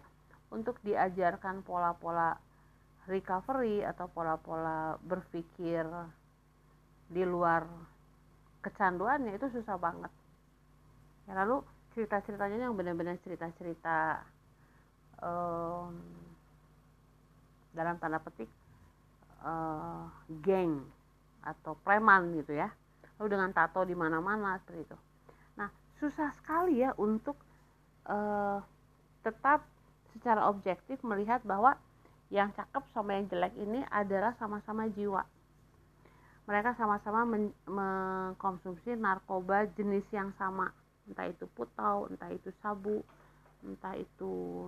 untuk 0.50 0.78
diajarkan 0.86 1.66
pola-pola 1.66 2.38
recovery 3.06 3.86
atau 3.86 4.10
pola-pola 4.10 4.98
berpikir 5.02 5.86
di 7.06 7.22
luar 7.22 7.62
kecanduannya 8.62 9.38
itu 9.38 9.46
susah 9.54 9.78
banget. 9.78 10.10
Ya 11.30 11.38
lalu 11.38 11.62
cerita-ceritanya 11.94 12.66
yang 12.66 12.74
benar-benar 12.74 13.18
cerita-cerita 13.22 14.26
um, 15.22 15.94
dalam 17.70 17.94
tanda 18.02 18.18
petik 18.18 18.50
uh, 19.46 20.10
geng 20.42 20.82
atau 21.46 21.78
preman 21.78 22.34
gitu 22.42 22.58
ya. 22.58 22.74
Lalu 23.16 23.38
dengan 23.38 23.50
tato 23.54 23.86
di 23.86 23.94
mana-mana 23.94 24.58
seperti 24.58 24.82
itu. 24.82 24.98
Nah 25.56 25.70
susah 26.02 26.34
sekali 26.34 26.82
ya 26.82 26.90
untuk 26.98 27.38
uh, 28.10 28.58
tetap 29.22 29.62
secara 30.16 30.48
objektif 30.48 30.96
melihat 31.04 31.44
bahwa 31.44 31.76
yang 32.32 32.50
cakep 32.56 32.82
sama 32.90 33.14
yang 33.14 33.28
jelek 33.30 33.54
ini 33.60 33.84
adalah 33.92 34.34
sama-sama 34.40 34.90
jiwa. 34.90 35.22
Mereka 36.46 36.74
sama-sama 36.78 37.26
mengkonsumsi 37.66 38.96
narkoba 38.98 39.68
jenis 39.76 40.06
yang 40.10 40.34
sama. 40.34 40.72
Entah 41.06 41.26
itu 41.30 41.46
putau 41.54 42.10
entah 42.10 42.30
itu 42.34 42.50
sabu 42.58 43.02
entah 43.62 43.94
itu 43.94 44.66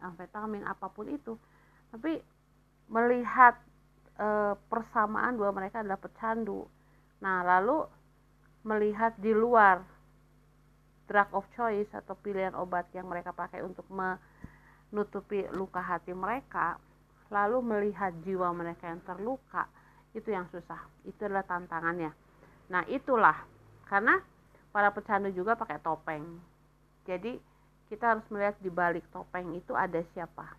amfetamin 0.00 0.64
apa 0.64 0.88
pun 0.88 1.08
itu. 1.08 1.36
Tapi 1.92 2.20
melihat 2.88 3.60
e, 4.16 4.56
persamaan 4.68 5.36
dua 5.36 5.52
mereka 5.52 5.84
adalah 5.84 6.00
pecandu. 6.00 6.64
Nah 7.20 7.44
lalu 7.44 7.84
melihat 8.64 9.16
di 9.20 9.32
luar 9.32 9.84
drug 11.08 11.28
of 11.32 11.44
choice 11.56 11.88
atau 11.92 12.16
pilihan 12.16 12.52
obat 12.56 12.88
yang 12.92 13.08
mereka 13.08 13.32
pakai 13.32 13.64
untuk 13.64 13.84
menutupi 14.90 15.46
luka 15.54 15.78
hati 15.82 16.10
mereka 16.14 16.78
lalu 17.30 17.62
melihat 17.62 18.10
jiwa 18.26 18.50
mereka 18.50 18.90
yang 18.90 19.00
terluka 19.06 19.70
itu 20.14 20.34
yang 20.34 20.50
susah. 20.50 20.82
Itu 21.06 21.30
adalah 21.30 21.46
tantangannya. 21.46 22.10
Nah 22.70 22.82
itulah. 22.90 23.46
Karena 23.86 24.18
para 24.74 24.90
pecandu 24.90 25.30
juga 25.30 25.54
pakai 25.54 25.78
topeng. 25.82 26.26
Jadi 27.06 27.38
kita 27.90 28.14
harus 28.14 28.26
melihat 28.30 28.58
di 28.58 28.70
balik 28.70 29.06
topeng 29.14 29.54
itu 29.54 29.74
ada 29.74 30.02
siapa. 30.14 30.54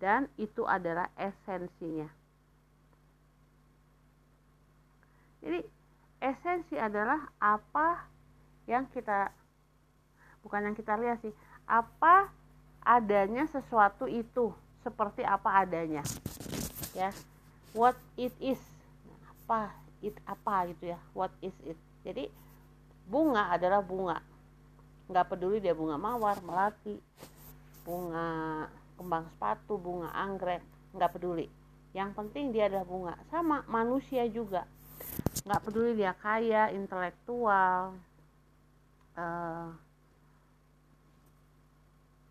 Dan 0.00 0.28
itu 0.36 0.64
adalah 0.68 1.08
esensinya. 1.16 2.08
Jadi 5.42 5.60
esensi 6.22 6.76
adalah 6.78 7.28
apa 7.42 8.06
yang 8.70 8.86
kita 8.94 9.32
bukan 10.46 10.70
yang 10.70 10.76
kita 10.78 10.94
lihat 10.98 11.18
sih 11.22 11.34
apa 11.66 12.30
adanya 12.82 13.46
sesuatu 13.50 14.10
itu 14.10 14.50
seperti 14.82 15.22
apa 15.22 15.62
adanya 15.62 16.02
ya. 16.92 17.10
What 17.72 17.96
it 18.20 18.34
is 18.36 18.60
apa 19.24 19.72
it 20.04 20.12
apa 20.28 20.68
gitu 20.74 20.92
ya 20.92 20.98
what 21.16 21.32
is 21.40 21.54
it. 21.64 21.78
Jadi 22.02 22.28
bunga 23.06 23.48
adalah 23.54 23.80
bunga. 23.80 24.18
Nggak 25.08 25.26
peduli 25.32 25.58
dia 25.62 25.72
bunga 25.72 25.96
mawar 25.96 26.42
melati 26.44 26.98
bunga 27.82 28.66
kembang 28.98 29.26
sepatu 29.34 29.78
bunga 29.80 30.10
anggrek 30.12 30.62
nggak 30.92 31.12
peduli. 31.16 31.46
Yang 31.92 32.10
penting 32.16 32.52
dia 32.52 32.68
adalah 32.68 32.86
bunga. 32.88 33.14
Sama 33.30 33.64
manusia 33.68 34.26
juga. 34.28 34.68
Nggak 35.46 35.62
peduli 35.64 35.96
dia 35.96 36.12
kaya 36.18 36.70
intelektual 36.74 37.96
uh, 39.16 39.68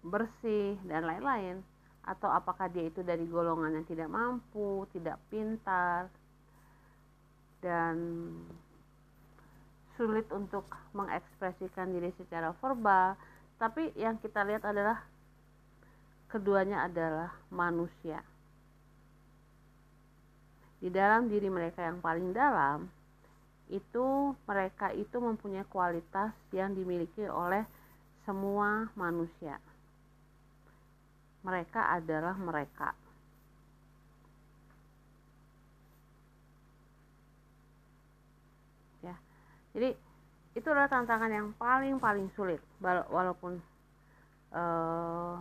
bersih 0.02 0.78
dan 0.86 1.06
lain-lain. 1.06 1.62
Atau 2.02 2.28
apakah 2.34 2.66
dia 2.74 2.90
itu 2.90 3.06
dari 3.06 3.26
golongan 3.30 3.78
yang 3.78 3.86
tidak 3.86 4.10
mampu 4.10 4.90
tidak 4.90 5.22
pintar 5.30 6.10
dan 7.62 7.96
sulit 9.94 10.26
untuk 10.34 10.66
mengekspresikan 10.98 11.94
diri 11.94 12.10
secara 12.18 12.58
verbal. 12.58 13.14
Tapi 13.62 13.94
yang 13.94 14.18
kita 14.18 14.42
lihat 14.42 14.66
adalah 14.66 15.06
keduanya 16.34 16.90
adalah 16.90 17.30
manusia. 17.54 18.26
Di 20.82 20.90
dalam 20.90 21.30
diri 21.30 21.46
mereka 21.46 21.86
yang 21.86 22.02
paling 22.02 22.34
dalam 22.34 22.90
itu 23.70 24.34
mereka 24.50 24.90
itu 24.90 25.22
mempunyai 25.22 25.64
kualitas 25.70 26.34
yang 26.50 26.74
dimiliki 26.74 27.30
oleh 27.30 27.62
semua 28.26 28.90
manusia 28.98 29.62
mereka 31.42 31.90
adalah 31.90 32.38
mereka. 32.38 32.94
Ya. 39.02 39.18
Jadi 39.74 39.98
itu 40.54 40.68
adalah 40.70 40.92
tantangan 40.92 41.32
yang 41.32 41.48
paling 41.58 41.98
paling 41.98 42.30
sulit. 42.38 42.62
Walaupun 42.82 43.58
uh, 44.54 45.38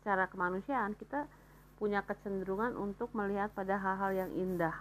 secara 0.00 0.24
kemanusiaan 0.32 0.96
kita 0.96 1.28
punya 1.76 2.02
kecenderungan 2.02 2.74
untuk 2.74 3.12
melihat 3.14 3.52
pada 3.54 3.78
hal-hal 3.78 4.26
yang 4.26 4.30
indah. 4.34 4.74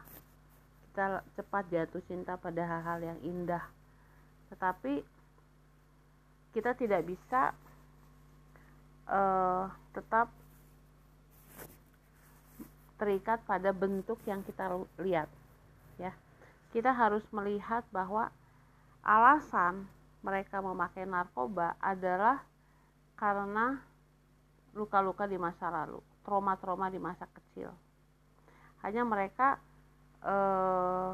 Kita 0.90 1.22
cepat 1.38 1.70
jatuh 1.70 2.02
cinta 2.10 2.40
pada 2.40 2.64
hal-hal 2.66 3.14
yang 3.14 3.20
indah. 3.22 3.62
Tetapi 4.50 5.06
kita 6.58 6.74
tidak 6.74 7.06
bisa 7.06 7.54
uh, 9.06 9.70
tetap 9.98 10.30
terikat 13.02 13.42
pada 13.50 13.74
bentuk 13.74 14.22
yang 14.30 14.46
kita 14.46 14.70
lihat 15.02 15.30
ya 15.98 16.14
kita 16.70 16.94
harus 16.94 17.26
melihat 17.34 17.82
bahwa 17.90 18.30
alasan 19.02 19.90
mereka 20.22 20.62
memakai 20.62 21.10
narkoba 21.10 21.74
adalah 21.82 22.46
karena 23.18 23.82
luka-luka 24.78 25.26
di 25.26 25.42
masa 25.42 25.74
lalu 25.74 25.98
trauma-trauma 26.28 26.92
di 26.92 27.00
masa 27.00 27.24
kecil. 27.32 27.72
Hanya 28.84 29.08
mereka 29.08 29.56
eh, 30.22 31.12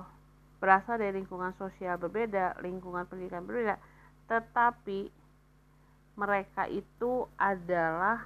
berasal 0.58 0.98
dari 0.98 1.22
lingkungan 1.22 1.54
sosial 1.62 2.02
berbeda, 2.02 2.58
lingkungan 2.66 3.06
pendidikan 3.06 3.46
berbeda, 3.46 3.78
tetapi 4.26 5.14
mereka 6.18 6.66
itu 6.66 7.30
adalah 7.38 8.26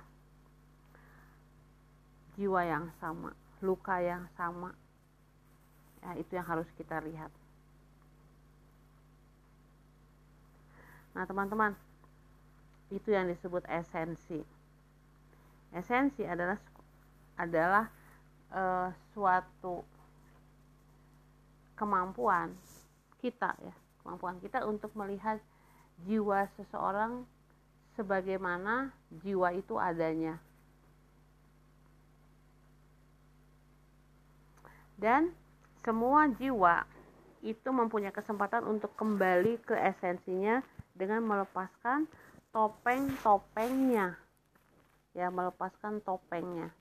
jiwa 2.38 2.62
yang 2.63 2.86
sama, 3.02 3.34
luka 3.60 3.97
yang 4.00 4.30
sama. 4.38 4.71
Ya, 6.06 6.13
itu 6.21 6.38
yang 6.38 6.45
harus 6.45 6.69
kita 6.78 7.02
lihat. 7.02 7.34
Nah, 11.17 11.26
teman-teman, 11.26 11.73
itu 12.93 13.10
yang 13.10 13.26
disebut 13.26 13.65
esensi. 13.65 14.45
Esensi 15.73 16.23
adalah 16.23 16.62
adalah 17.38 17.86
uh, 18.54 18.89
suatu 19.13 19.84
kemampuan 21.78 22.58
kita 23.21 23.54
ya 23.62 23.76
kemampuan 24.02 24.41
kita 24.41 24.65
untuk 24.65 24.89
melihat 24.97 25.38
jiwa 26.08 26.50
seseorang 26.58 27.28
sebagaimana 27.93 28.89
jiwa 29.21 29.54
itu 29.54 29.78
adanya 29.78 30.41
dan 34.97 35.31
semua 35.86 36.27
jiwa 36.36 36.83
itu 37.45 37.69
mempunyai 37.69 38.12
kesempatan 38.12 38.65
untuk 38.65 38.91
kembali 38.97 39.62
ke 39.63 39.77
esensinya 39.77 40.60
dengan 40.97 41.21
melepaskan 41.23 42.10
topeng-topengnya 42.49 44.17
ya 45.13 45.29
melepaskan 45.29 46.01
topengnya 46.01 46.73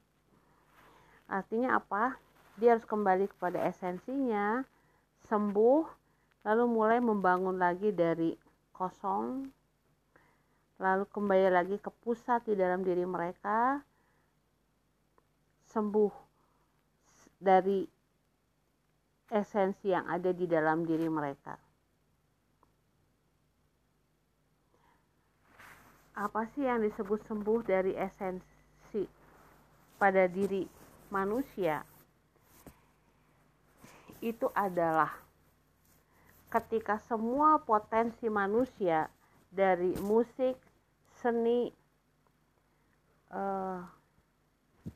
Artinya 1.26 1.82
apa? 1.82 2.14
Dia 2.56 2.78
harus 2.78 2.86
kembali 2.86 3.26
kepada 3.26 3.66
esensinya, 3.66 4.62
sembuh, 5.26 5.82
lalu 6.46 6.64
mulai 6.70 6.98
membangun 7.02 7.58
lagi 7.58 7.90
dari 7.90 8.32
kosong, 8.70 9.50
lalu 10.78 11.04
kembali 11.10 11.50
lagi 11.50 11.76
ke 11.82 11.90
pusat 11.90 12.46
di 12.46 12.54
dalam 12.54 12.86
diri 12.86 13.02
mereka, 13.02 13.82
sembuh 15.66 16.14
dari 17.42 17.84
esensi 19.30 19.90
yang 19.90 20.06
ada 20.06 20.30
di 20.30 20.46
dalam 20.46 20.86
diri 20.86 21.08
mereka. 21.10 21.58
Apa 26.16 26.48
sih 26.56 26.64
yang 26.64 26.80
disebut 26.80 27.20
sembuh 27.28 27.60
dari 27.66 27.92
esensi 27.92 29.04
pada 30.00 30.24
diri 30.24 30.64
manusia 31.12 31.84
itu 34.24 34.48
adalah 34.56 35.12
ketika 36.48 36.96
semua 37.04 37.60
potensi 37.60 38.32
manusia 38.32 39.12
dari 39.52 39.92
musik, 40.00 40.56
seni, 41.20 41.68
eh, 43.28 43.80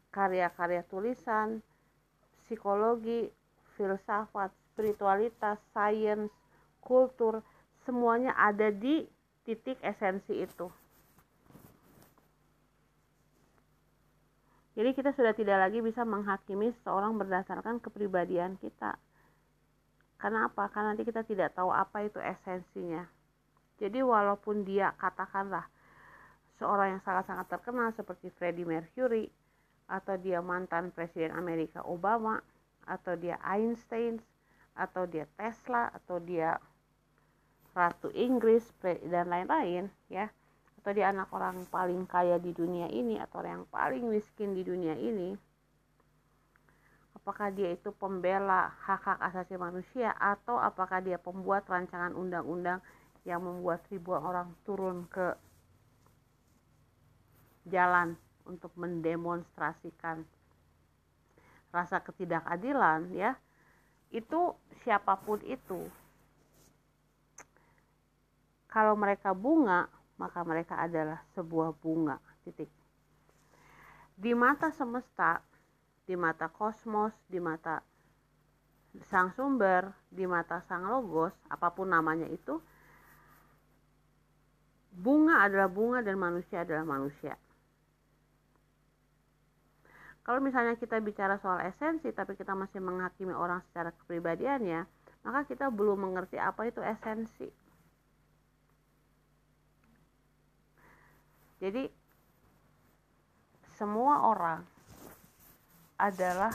karya-karya 0.08 0.82
tulisan, 0.88 1.60
psikologi, 2.44 3.28
filsafat, 3.80 4.52
spiritualitas, 4.76 5.56
sains, 5.72 6.28
kultur, 6.84 7.40
semuanya 7.88 8.36
ada 8.36 8.68
di 8.68 9.08
titik 9.48 9.80
esensi 9.80 10.36
itu. 10.36 10.68
Jadi 14.76 14.92
kita 14.92 15.16
sudah 15.16 15.32
tidak 15.32 15.64
lagi 15.64 15.80
bisa 15.80 16.04
menghakimi 16.04 16.76
seseorang 16.76 17.16
berdasarkan 17.16 17.80
kepribadian 17.80 18.60
kita. 18.60 19.00
Karena 20.20 20.52
apa? 20.52 20.68
Karena 20.68 20.92
nanti 20.92 21.08
kita 21.08 21.24
tidak 21.24 21.56
tahu 21.56 21.72
apa 21.72 22.04
itu 22.04 22.20
esensinya. 22.20 23.08
Jadi 23.80 24.04
walaupun 24.04 24.68
dia 24.68 24.92
katakanlah 25.00 25.64
seorang 26.60 26.96
yang 26.96 27.02
sangat-sangat 27.02 27.48
terkenal 27.48 27.88
seperti 27.96 28.28
Freddie 28.36 28.68
Mercury 28.68 29.24
atau 29.88 30.14
dia 30.20 30.44
mantan 30.44 30.92
Presiden 30.92 31.32
Amerika 31.32 31.80
Obama 31.88 32.44
atau 32.90 33.14
dia 33.14 33.38
Einstein 33.46 34.18
atau 34.74 35.06
dia 35.06 35.30
Tesla 35.38 35.94
atau 35.94 36.18
dia 36.18 36.58
Ratu 37.70 38.10
Inggris 38.10 38.66
dan 38.82 39.30
lain-lain 39.30 39.86
ya. 40.10 40.26
Atau 40.82 40.90
dia 40.90 41.14
anak 41.14 41.30
orang 41.30 41.62
paling 41.70 42.02
kaya 42.10 42.42
di 42.42 42.50
dunia 42.50 42.90
ini 42.90 43.22
atau 43.22 43.46
yang 43.46 43.62
paling 43.70 44.10
miskin 44.10 44.58
di 44.58 44.66
dunia 44.66 44.98
ini. 44.98 45.38
Apakah 47.14 47.52
dia 47.54 47.70
itu 47.70 47.94
pembela 47.94 48.74
hak-hak 48.80 49.20
asasi 49.22 49.54
manusia 49.54 50.16
atau 50.16 50.56
apakah 50.58 50.98
dia 51.04 51.20
pembuat 51.20 51.68
rancangan 51.68 52.16
undang-undang 52.16 52.80
yang 53.28 53.44
membuat 53.44 53.84
ribuan 53.92 54.24
orang 54.24 54.48
turun 54.64 55.04
ke 55.12 55.36
jalan 57.68 58.16
untuk 58.48 58.72
mendemonstrasikan 58.74 60.24
rasa 61.70 62.02
ketidakadilan 62.02 63.10
ya 63.14 63.38
itu 64.10 64.54
siapa 64.82 65.14
pun 65.22 65.38
itu. 65.46 65.86
Kalau 68.70 68.94
mereka 68.98 69.34
bunga 69.34 69.86
maka 70.18 70.44
mereka 70.44 70.76
adalah 70.78 71.22
sebuah 71.34 71.74
bunga 71.78 72.18
titik. 72.44 72.68
Di 74.20 74.36
mata 74.36 74.68
semesta 74.74 75.40
di 76.10 76.18
mata 76.18 76.50
kosmos 76.50 77.14
di 77.30 77.38
mata 77.38 77.78
sang 79.06 79.30
sumber 79.38 79.86
di 80.10 80.26
mata 80.26 80.58
sang 80.66 80.90
logos 80.90 81.30
apa 81.46 81.70
pun 81.70 81.86
namanya 81.86 82.26
itu 82.26 82.58
bunga 84.90 85.46
adalah 85.46 85.70
bunga 85.70 86.02
dan 86.02 86.18
manusia 86.18 86.66
adalah 86.66 86.82
manusia 86.82 87.38
kalau 90.30 90.38
misalnya 90.38 90.78
kita 90.78 91.02
bicara 91.02 91.42
soal 91.42 91.58
esensi 91.66 92.14
tapi 92.14 92.38
kita 92.38 92.54
masih 92.54 92.78
menghakimi 92.78 93.34
orang 93.34 93.58
secara 93.66 93.90
kepribadiannya 93.90 94.86
maka 95.26 95.42
kita 95.50 95.74
belum 95.74 96.06
mengerti 96.06 96.38
apa 96.38 96.70
itu 96.70 96.78
esensi 96.78 97.50
jadi 101.58 101.90
semua 103.80 104.28
orang 104.28 104.60
adalah 106.00 106.52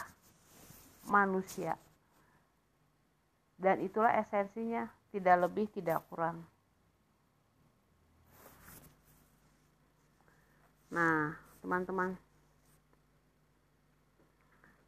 manusia. 1.09 1.73
Dan 3.57 3.81
itulah 3.81 4.13
esensinya, 4.13 4.89
tidak 5.09 5.49
lebih, 5.49 5.65
tidak 5.73 6.05
kurang. 6.09 6.45
Nah, 10.93 11.33
teman-teman, 11.65 12.13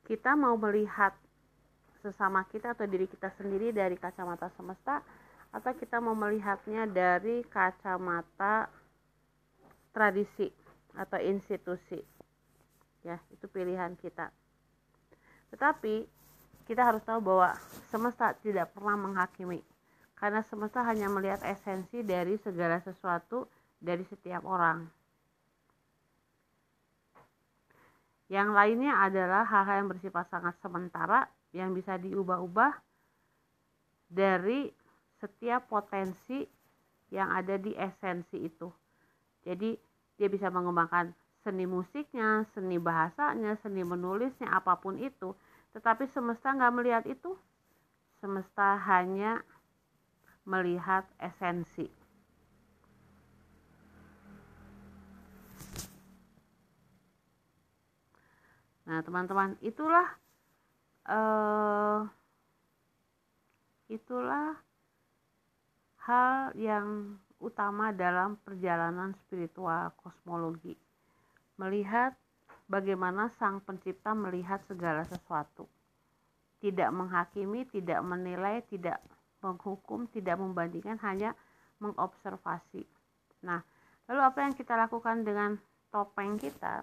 kita 0.07 0.39
mau 0.39 0.55
melihat 0.55 1.11
sesama 1.99 2.47
kita 2.47 2.71
atau 2.71 2.87
diri 2.87 3.11
kita 3.11 3.27
sendiri 3.35 3.75
dari 3.75 3.99
kacamata 3.99 4.47
semesta 4.55 5.03
atau 5.51 5.71
kita 5.75 5.99
mau 5.99 6.15
melihatnya 6.15 6.87
dari 6.87 7.43
kacamata 7.51 8.71
tradisi 9.91 10.47
atau 10.95 11.19
institusi. 11.19 11.99
Ya 13.03 13.19
itu 13.35 13.51
pilihan 13.51 13.99
kita. 13.99 14.31
Tetapi 15.51 16.07
kita 16.63 16.87
harus 16.87 17.03
tahu 17.03 17.19
bahwa 17.19 17.51
semesta 17.91 18.31
tidak 18.39 18.71
pernah 18.71 18.95
menghakimi. 18.95 19.59
Karena 20.15 20.39
semesta 20.47 20.87
hanya 20.87 21.11
melihat 21.11 21.43
esensi 21.43 22.01
dari 22.01 22.39
segala 22.39 22.79
sesuatu 22.79 23.47
dari 23.77 24.07
setiap 24.07 24.47
orang 24.47 24.96
yang 28.27 28.51
lainnya 28.51 28.91
adalah 29.07 29.47
hal-hal 29.47 29.83
yang 29.85 29.89
bersifat 29.91 30.27
sangat 30.27 30.55
sementara 30.59 31.27
yang 31.55 31.71
bisa 31.71 31.95
diubah-ubah 31.95 32.75
dari 34.11 34.67
setiap 35.19 35.71
potensi 35.71 36.43
yang 37.11 37.31
ada 37.31 37.55
di 37.55 37.71
esensi 37.75 38.43
itu. 38.43 38.67
Jadi 39.47 39.79
dia 40.19 40.27
bisa 40.27 40.51
mengembangkan 40.51 41.15
seni 41.47 41.63
musiknya, 41.63 42.43
seni 42.51 42.75
bahasanya, 42.75 43.55
seni 43.63 43.87
menulisnya, 43.87 44.51
apa 44.51 44.75
pun 44.75 44.99
itu. 44.99 45.31
Tetapi 45.71 46.11
semesta 46.11 46.51
nggak 46.51 46.75
melihat 46.75 47.03
itu. 47.07 47.31
Semesta 48.19 48.75
hanya 48.91 49.39
melihat 50.43 51.07
esensi. 51.21 51.87
Nah, 58.87 59.03
teman-teman, 59.03 59.59
itulah 59.59 60.07
uh, 61.11 62.07
itulah 63.91 64.55
hal 66.07 66.55
yang 66.55 67.19
utama 67.43 67.91
dalam 67.91 68.39
perjalanan 68.47 69.11
spiritual 69.27 69.91
kosmologi. 69.99 70.75
Melihat 71.59 72.15
bagaimana 72.71 73.27
sang 73.35 73.59
pencipta 73.59 74.15
melihat 74.15 74.63
segala 74.71 75.03
sesuatu. 75.03 75.67
Tidak 76.63 76.89
menghakimi, 76.89 77.67
tidak 77.69 77.99
menilai, 78.01 78.63
tidak 78.71 79.03
menghukum, 79.43 80.07
tidak 80.09 80.39
membandingkan, 80.39 80.97
hanya 81.03 81.35
mengobservasi. 81.83 82.87
Nah, 83.45 83.61
lalu 84.09 84.21
apa 84.25 84.39
yang 84.47 84.53
kita 84.57 84.73
lakukan 84.73 85.21
dengan 85.21 85.59
topeng 85.93 86.39
kita? 86.41 86.81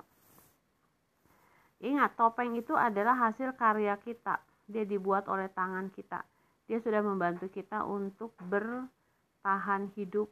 Ingat, 1.83 2.15
topeng 2.15 2.55
itu 2.55 2.77
adalah 2.77 3.17
hasil 3.19 3.57
karya 3.59 3.99
kita. 3.99 4.39
Dia 4.71 4.87
dibuat 4.87 5.27
oleh 5.27 5.51
tangan 5.51 5.91
kita. 5.91 6.23
Dia 6.71 6.81
sudah 6.81 7.05
membantu 7.05 7.51
kita 7.53 7.85
untuk 7.85 8.33
bertahan 8.49 9.93
hidup 9.99 10.31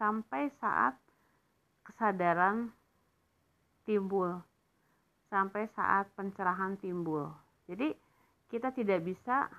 sampai 0.00 0.48
saat 0.62 0.96
kesadaran 1.84 2.72
timbul. 3.84 4.40
Sampai 5.28 5.68
saat 5.74 6.08
pencerahan 6.14 6.78
timbul. 6.78 7.28
Jadi, 7.66 7.92
kita 8.48 8.70
tidak 8.70 9.02
bisa 9.02 9.50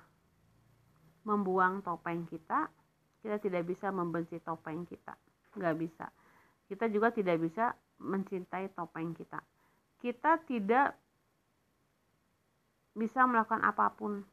membuang 1.26 1.84
topeng 1.84 2.24
kita. 2.26 2.70
Kita 3.20 3.36
tidak 3.42 3.66
bisa 3.66 3.90
membenci 3.90 4.38
topeng 4.40 4.86
kita. 4.86 5.14
Nggak 5.58 5.76
bisa. 5.78 6.06
Kita 6.66 6.90
juga 6.90 7.14
tidak 7.14 7.38
bisa 7.38 7.74
mencintai 8.02 8.74
topeng 8.74 9.14
kita. 9.14 9.38
Kita 10.02 10.38
tidak 10.46 11.05
bisa 12.96 13.28
melakukan 13.28 13.60
apa 13.60 13.92
pun. 13.92 14.24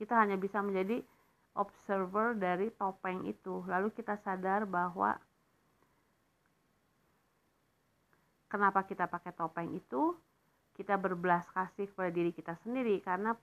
Kita 0.00 0.16
hanya 0.16 0.40
bisa 0.40 0.64
menjadi 0.64 1.04
observer 1.52 2.32
dari 2.34 2.72
topeng 2.72 3.28
itu. 3.28 3.60
Lalu 3.68 3.92
kita 3.92 4.16
sadar 4.24 4.64
bahwa 4.64 5.20
kenapa 8.48 8.88
kita 8.88 9.04
pakai 9.04 9.36
topeng 9.36 9.76
itu, 9.76 10.16
kita 10.78 10.96
berbelas 10.96 11.44
kasih 11.52 11.90
kepada 11.90 12.08
diri 12.08 12.30
kita 12.32 12.54
sendiri 12.64 13.02
karena 13.04 13.34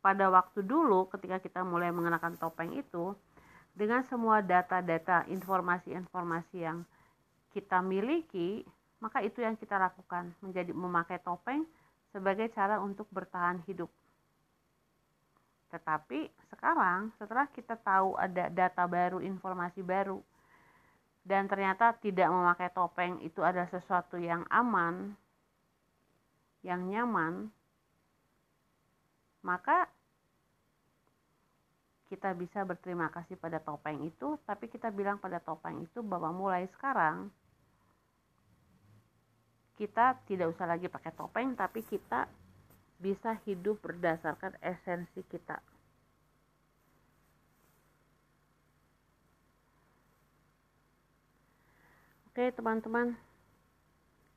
pada 0.00 0.32
waktu 0.32 0.64
dulu 0.64 1.06
ketika 1.12 1.36
kita 1.36 1.60
mulai 1.60 1.92
mengenakan 1.92 2.40
topeng 2.40 2.72
itu 2.72 3.12
dengan 3.76 4.00
semua 4.08 4.40
data-data 4.40 5.28
informasi-informasi 5.28 6.56
yang 6.64 6.88
kita 7.52 7.84
miliki 7.84 8.64
maka 9.04 9.22
itu 9.22 9.44
yang 9.44 9.54
kita 9.54 9.76
lakukan 9.78 10.32
menjadi 10.42 10.72
memakai 10.72 11.20
topeng 11.22 11.68
sebagai 12.10 12.48
cara 12.56 12.80
untuk 12.80 13.06
bertahan 13.12 13.62
hidup 13.68 13.92
tetapi 15.68 16.32
sekarang 16.48 17.12
setelah 17.20 17.44
kita 17.52 17.76
tahu 17.76 18.16
ada 18.16 18.48
data 18.48 18.88
baru, 18.88 19.20
informasi 19.20 19.84
baru, 19.84 20.20
dan 21.28 21.44
ternyata 21.44 21.92
tidak 22.00 22.32
memakai 22.32 22.72
topeng 22.72 23.20
itu 23.20 23.44
adalah 23.44 23.68
sesuatu 23.68 24.16
yang 24.16 24.48
aman, 24.48 25.12
yang 26.64 26.88
nyaman, 26.88 27.52
maka 29.44 29.88
kita 32.08 32.32
bisa 32.32 32.64
berterima 32.64 33.12
kasih 33.12 33.36
pada 33.36 33.60
topeng 33.60 34.00
itu, 34.08 34.40
tapi 34.48 34.72
kita 34.72 34.88
bilang 34.88 35.20
pada 35.20 35.36
topeng 35.44 35.84
itu 35.84 36.00
bahwa 36.00 36.32
mulai 36.32 36.64
sekarang 36.72 37.28
kita 39.76 40.16
tidak 40.24 40.56
usah 40.56 40.64
lagi 40.64 40.88
pakai 40.88 41.12
topeng, 41.12 41.52
tapi 41.52 41.84
kita 41.84 42.24
bisa 42.98 43.38
hidup 43.46 43.78
berdasarkan 43.78 44.58
esensi 44.58 45.22
kita. 45.30 45.62
Oke, 52.30 52.54
teman-teman. 52.54 53.18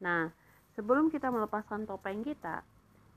Nah, 0.01 0.33
sebelum 0.73 1.13
kita 1.13 1.29
melepaskan 1.29 1.85
topeng 1.85 2.25
kita, 2.25 2.65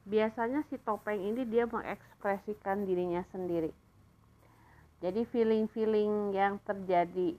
biasanya 0.04 0.60
si 0.68 0.76
topeng 0.76 1.20
ini 1.20 1.48
dia 1.48 1.64
mengekspresikan 1.64 2.84
dirinya 2.84 3.24
sendiri. 3.32 3.72
Jadi 5.00 5.24
feeling-feeling 5.28 6.36
yang 6.36 6.60
terjadi 6.64 7.36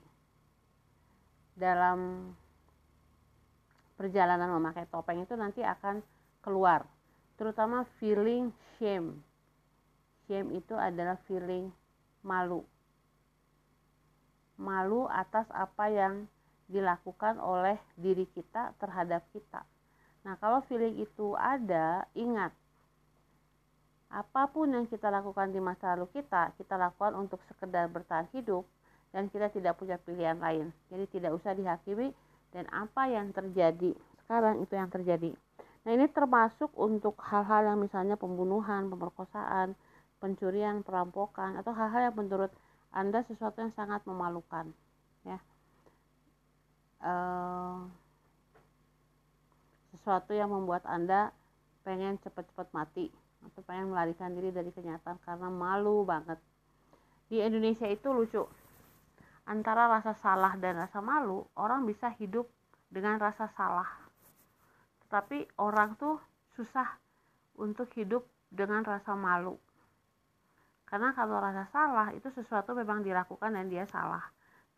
dalam 1.54 2.30
perjalanan 3.94 4.50
memakai 4.52 4.86
topeng 4.90 5.22
itu 5.22 5.34
nanti 5.38 5.62
akan 5.62 6.02
keluar 6.44 6.84
terutama 7.36 7.84
feeling 8.00 8.52
shame. 8.76 9.20
Shame 10.26 10.56
itu 10.56 10.74
adalah 10.74 11.20
feeling 11.28 11.70
malu. 12.24 12.64
Malu 14.56 15.06
atas 15.06 15.46
apa 15.52 15.92
yang 15.92 16.26
dilakukan 16.66 17.38
oleh 17.38 17.78
diri 17.94 18.26
kita 18.34 18.74
terhadap 18.82 19.22
kita. 19.30 19.62
Nah, 20.26 20.34
kalau 20.42 20.58
feeling 20.66 20.98
itu 20.98 21.38
ada, 21.38 22.02
ingat 22.18 22.50
apa 24.10 24.46
pun 24.50 24.70
yang 24.70 24.86
kita 24.86 25.10
lakukan 25.10 25.50
di 25.50 25.58
masa 25.58 25.94
lalu 25.94 26.06
kita, 26.14 26.54
kita 26.58 26.78
lakukan 26.78 27.14
untuk 27.18 27.42
sekedar 27.50 27.90
bertahan 27.90 28.26
hidup 28.34 28.62
dan 29.10 29.26
kita 29.30 29.50
tidak 29.50 29.78
punya 29.78 29.98
pilihan 30.02 30.38
lain. 30.38 30.70
Jadi 30.90 31.04
tidak 31.18 31.36
usah 31.38 31.54
dihakimi 31.54 32.14
dan 32.54 32.64
apa 32.70 33.10
yang 33.10 33.34
terjadi 33.34 33.94
sekarang 34.24 34.62
itu 34.62 34.74
yang 34.74 34.90
terjadi. 34.90 35.30
Nah 35.86 35.94
ini 35.94 36.10
termasuk 36.10 36.74
untuk 36.74 37.14
hal-hal 37.22 37.70
yang 37.70 37.78
misalnya 37.78 38.18
pembunuhan, 38.18 38.90
pemerkosaan, 38.90 39.78
pencurian, 40.18 40.82
perampokan 40.82 41.54
atau 41.62 41.70
hal-hal 41.70 42.10
yang 42.10 42.16
menurut 42.18 42.50
anda 42.90 43.22
sesuatu 43.22 43.62
yang 43.62 43.70
sangat 43.70 44.02
memalukan, 44.02 44.74
ya. 45.22 45.38
Uh, 46.98 47.86
sesuatu 49.94 50.34
yang 50.34 50.50
membuat 50.50 50.82
anda 50.90 51.30
pengen 51.86 52.18
cepat-cepat 52.18 52.66
mati 52.74 53.06
atau 53.46 53.62
pengen 53.62 53.94
melarikan 53.94 54.34
diri 54.34 54.50
dari 54.50 54.74
kenyataan 54.74 55.22
karena 55.22 55.46
malu 55.46 56.02
banget. 56.02 56.42
Di 57.30 57.38
Indonesia 57.38 57.86
itu 57.86 58.10
lucu. 58.10 58.42
Antara 59.46 59.86
rasa 59.86 60.18
salah 60.18 60.58
dan 60.58 60.82
rasa 60.82 60.98
malu, 60.98 61.46
orang 61.54 61.86
bisa 61.86 62.10
hidup 62.18 62.50
dengan 62.90 63.22
rasa 63.22 63.46
salah 63.54 64.05
tapi 65.06 65.46
orang 65.62 65.94
tuh 65.96 66.18
susah 66.54 66.98
untuk 67.56 67.90
hidup 67.94 68.26
dengan 68.50 68.82
rasa 68.82 69.14
malu. 69.14 69.56
Karena 70.86 71.10
kalau 71.12 71.42
rasa 71.42 71.66
salah 71.74 72.14
itu 72.14 72.30
sesuatu 72.30 72.72
memang 72.72 73.02
dilakukan 73.02 73.54
dan 73.54 73.66
dia 73.66 73.84
salah. 73.90 74.22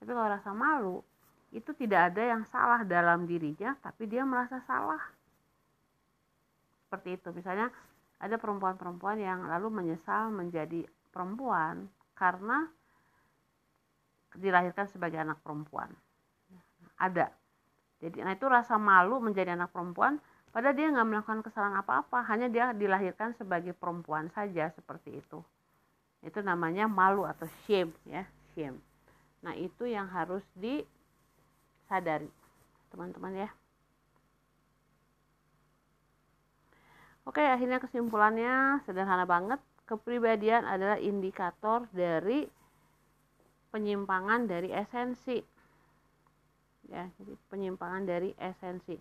Tapi 0.00 0.08
kalau 0.08 0.30
rasa 0.30 0.50
malu 0.56 1.04
itu 1.52 1.72
tidak 1.76 2.12
ada 2.12 2.36
yang 2.36 2.42
salah 2.48 2.84
dalam 2.84 3.24
dirinya 3.28 3.76
tapi 3.80 4.08
dia 4.08 4.24
merasa 4.24 4.60
salah. 4.64 5.00
Seperti 6.88 7.20
itu. 7.20 7.28
Misalnya 7.36 7.68
ada 8.18 8.40
perempuan-perempuan 8.40 9.20
yang 9.20 9.44
lalu 9.46 9.68
menyesal 9.68 10.32
menjadi 10.32 10.88
perempuan 11.12 11.86
karena 12.16 12.66
dilahirkan 14.34 14.88
sebagai 14.88 15.20
anak 15.20 15.38
perempuan. 15.44 15.92
Ada 16.98 17.30
jadi 17.98 18.24
nah 18.24 18.32
itu 18.34 18.46
rasa 18.46 18.78
malu 18.78 19.18
menjadi 19.22 19.54
anak 19.54 19.70
perempuan 19.74 20.18
padahal 20.50 20.74
dia 20.74 20.88
nggak 20.90 21.08
melakukan 21.08 21.40
kesalahan 21.44 21.78
apa-apa 21.82 22.24
hanya 22.30 22.46
dia 22.50 22.72
dilahirkan 22.72 23.34
sebagai 23.36 23.74
perempuan 23.76 24.30
saja 24.32 24.70
seperti 24.74 25.18
itu 25.18 25.42
itu 26.22 26.38
namanya 26.42 26.90
malu 26.90 27.22
atau 27.26 27.46
shame 27.66 27.94
ya 28.08 28.26
shame 28.54 28.78
nah 29.44 29.54
itu 29.54 29.86
yang 29.86 30.10
harus 30.10 30.42
disadari 30.58 32.30
teman-teman 32.90 33.46
ya 33.46 33.50
Oke, 37.28 37.44
akhirnya 37.44 37.76
kesimpulannya 37.76 38.80
sederhana 38.88 39.28
banget. 39.28 39.60
Kepribadian 39.84 40.64
adalah 40.64 40.96
indikator 40.96 41.84
dari 41.92 42.48
penyimpangan 43.68 44.48
dari 44.48 44.72
esensi. 44.72 45.36
Ya, 46.88 47.04
jadi 47.20 47.32
penyimpangan 47.52 48.08
dari 48.08 48.32
esensi. 48.40 48.96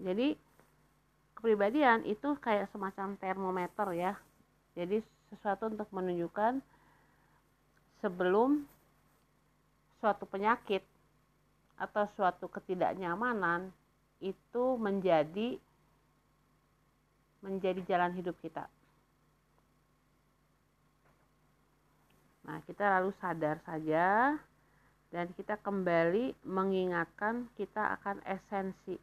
Jadi 0.00 0.34
kepribadian 1.36 2.02
itu 2.08 2.34
kayak 2.40 2.72
semacam 2.72 3.20
termometer 3.20 3.88
ya. 3.92 4.12
Jadi 4.72 5.04
sesuatu 5.28 5.68
untuk 5.68 5.86
menunjukkan 5.92 6.64
sebelum 8.00 8.64
suatu 10.00 10.24
penyakit 10.24 10.80
atau 11.76 12.08
suatu 12.16 12.48
ketidaknyamanan 12.48 13.68
itu 14.24 14.64
menjadi 14.80 15.60
menjadi 17.44 17.80
jalan 17.84 18.12
hidup 18.16 18.36
kita. 18.40 18.64
Nah, 22.44 22.60
kita 22.64 23.00
lalu 23.00 23.12
sadar 23.20 23.60
saja 23.64 24.36
dan 25.14 25.30
kita 25.38 25.54
kembali 25.62 26.34
mengingatkan 26.42 27.46
kita 27.54 27.94
akan 28.02 28.18
esensi. 28.26 28.98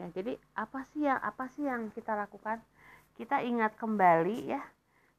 Ya, 0.00 0.08
jadi 0.16 0.40
apa 0.56 0.80
sih 0.88 1.04
yang 1.04 1.20
apa 1.20 1.44
sih 1.52 1.68
yang 1.68 1.92
kita 1.92 2.16
lakukan? 2.16 2.64
Kita 3.20 3.44
ingat 3.44 3.76
kembali 3.76 4.48
ya 4.48 4.64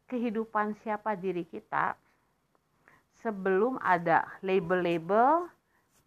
kehidupan 0.09 0.73
siapa 0.81 1.13
diri 1.13 1.45
kita 1.45 1.93
sebelum 3.21 3.77
ada 3.77 4.25
label-label, 4.41 5.45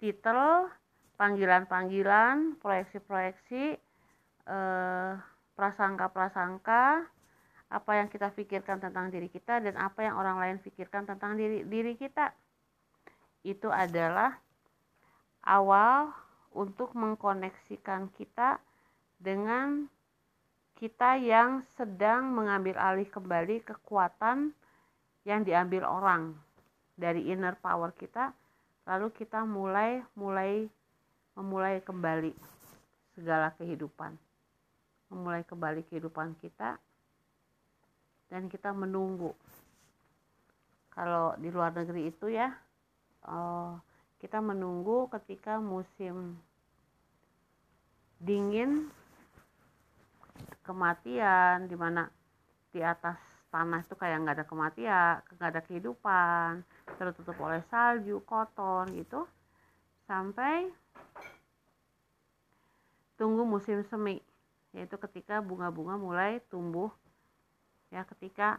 titel, 0.03 0.67
panggilan-panggilan, 1.15 2.59
proyeksi-proyeksi, 2.59 3.79
eh, 4.51 5.13
prasangka-prasangka, 5.55 7.07
apa 7.75 7.99
yang 7.99 8.07
kita 8.07 8.31
pikirkan 8.31 8.79
tentang 8.79 9.11
diri 9.11 9.27
kita 9.27 9.59
dan 9.59 9.75
apa 9.75 10.07
yang 10.07 10.15
orang 10.15 10.39
lain 10.39 10.57
pikirkan 10.63 11.11
tentang 11.11 11.35
diri 11.35 11.67
diri 11.67 11.99
kita. 11.99 12.31
Itu 13.43 13.75
adalah 13.75 14.39
awal 15.43 16.15
untuk 16.55 16.95
mengkoneksikan 16.95 18.15
kita 18.15 18.63
dengan 19.19 19.91
kita 20.79 21.19
yang 21.19 21.67
sedang 21.75 22.31
mengambil 22.31 22.79
alih 22.79 23.11
kembali 23.11 23.67
kekuatan 23.67 24.55
yang 25.27 25.43
diambil 25.43 25.87
orang 25.87 26.35
dari 26.95 27.27
inner 27.31 27.59
power 27.59 27.91
kita 27.95 28.31
lalu 28.85 29.11
kita 29.17 29.43
mulai 29.43 30.05
mulai 30.15 30.69
memulai 31.35 31.81
kembali 31.81 32.31
segala 33.17 33.51
kehidupan 33.57 34.15
memulai 35.09 35.43
kembali 35.47 35.83
kehidupan 35.89 36.37
kita 36.39 36.77
dan 38.35 38.51
kita 38.51 38.75
menunggu. 38.75 39.31
Kalau 40.91 41.39
di 41.39 41.55
luar 41.55 41.71
negeri 41.71 42.11
itu 42.11 42.35
ya 42.35 42.51
uh, 43.31 43.79
kita 44.19 44.43
menunggu 44.43 45.07
ketika 45.15 45.63
musim 45.63 46.35
dingin 48.19 48.91
kematian 50.67 51.71
di 51.71 51.79
mana 51.79 52.11
di 52.75 52.83
atas 52.83 53.15
tanah 53.55 53.87
itu 53.87 53.95
kayak 53.95 54.27
nggak 54.27 54.37
ada 54.43 54.47
kematian 54.51 55.15
nggak 55.39 55.51
ada 55.55 55.63
kehidupan 55.63 56.67
tertutup 56.99 57.39
oleh 57.39 57.63
salju 57.71 58.19
koton 58.27 58.91
gitu 58.99 59.31
sampai 60.11 60.73
tunggu 63.15 63.47
musim 63.47 63.87
semi 63.87 64.19
yaitu 64.75 64.99
ketika 64.99 65.39
bunga-bunga 65.39 65.95
mulai 65.95 66.43
tumbuh 66.51 66.91
ya 67.95 68.03
ketika 68.11 68.59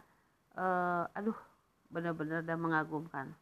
uh, 0.55 1.03
aduh 1.11 1.35
benar-benar 1.91 2.47
dan 2.47 2.55
mengagumkan. 2.63 3.35